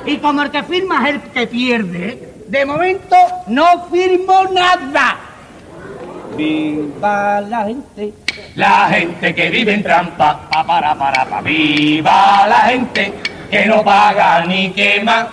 [0.07, 3.17] Y como el que firma es el que pierde, de momento
[3.49, 5.17] no firmo nada.
[6.37, 8.13] Viva la gente,
[8.55, 13.13] La gente que vive en trampa, pa para para pa viva la gente
[13.51, 15.29] que no paga ni quema.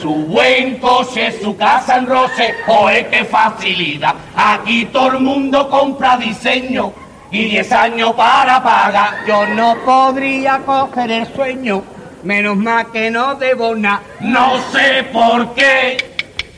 [0.00, 4.14] Su buen coche, su casa en roce, joder, qué facilidad.
[4.34, 6.92] Aquí todo el mundo compra diseño
[7.30, 9.24] y 10 años para pagar.
[9.26, 11.82] Yo no podría coger el sueño,
[12.22, 14.02] menos mal que no debo nada.
[14.20, 15.96] No sé por qué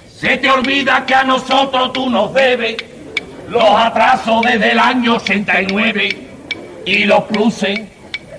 [0.08, 2.76] se te olvida que a nosotros tú nos debes
[3.48, 6.28] los atrasos desde el año 89
[6.86, 7.80] y los pluses,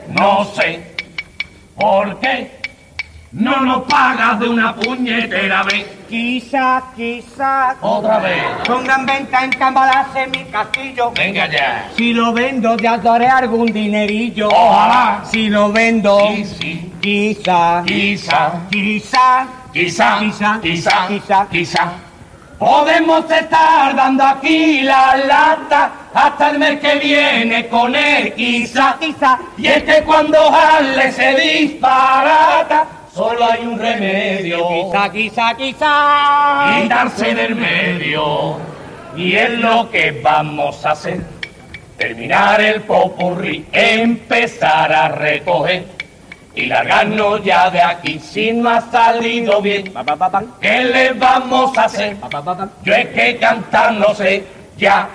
[0.09, 0.95] no sé
[1.75, 2.51] por qué
[3.35, 5.85] no nos pagas de una puñetera vez.
[6.09, 7.75] Quizá, quizá.
[7.81, 8.43] Otra vez.
[8.65, 11.11] Pongan venta en Cambalase mi castillo.
[11.15, 11.89] Venga ya.
[11.97, 14.49] Si lo vendo, te adoré algún dinerillo.
[14.49, 15.23] Ojalá.
[15.25, 16.17] Si lo vendo.
[17.01, 17.83] Quizá.
[17.85, 18.51] Quizá.
[18.69, 19.47] Quizá.
[19.73, 20.59] Quizá, Quizá.
[20.61, 21.47] quizá, Quizá.
[21.51, 21.91] quizá.
[22.57, 29.37] Podemos estar dando aquí la lata hasta el mes que viene con él, quizá, quizá.
[29.57, 32.85] Y es que cuando Harle se disparata,
[33.15, 34.67] solo hay un remedio.
[34.67, 36.81] Quizá, quizá, quizá.
[36.81, 38.57] Quitarse del medio.
[39.15, 41.21] Y es lo que vamos a hacer.
[41.97, 45.85] Terminar el popurrí, empezar a recoger
[46.53, 49.93] y largarnos ya de aquí sin más salido bien.
[50.61, 52.17] ¿Qué le vamos a hacer?
[52.83, 54.43] Yo es que cantar no sé,
[54.77, 55.07] ya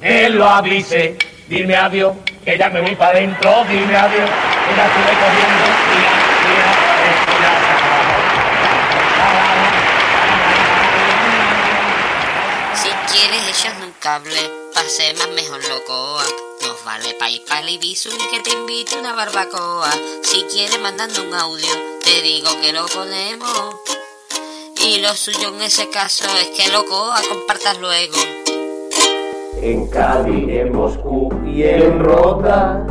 [0.00, 1.16] que lo avise.
[1.48, 2.12] Dime adiós,
[2.44, 4.28] que ya me voy para adentro, dime adiós,
[4.68, 5.64] que ya estuve cogiendo.
[5.92, 6.70] Tira, tira,
[7.06, 8.16] esto ya se acabó.
[12.74, 12.90] Si
[13.28, 14.38] quieres echando un cable,
[14.74, 16.24] pase más mejor locoa.
[16.62, 19.90] Nos vale pa' ir pa' Ibizu y que te invite una barbacoa.
[20.22, 21.72] Si quieres mandando un audio,
[22.04, 23.74] te digo que lo ponemos.
[24.80, 28.16] Y lo suyo en ese caso es que locoa compartas luego.
[29.60, 32.86] En Cádiz, en Moscú y en Rota,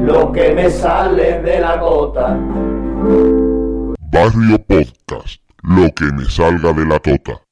[0.00, 2.36] lo que me sale de la gota.
[4.10, 5.40] Barrio Podcast.
[5.62, 7.51] Lo que me salga de la tota.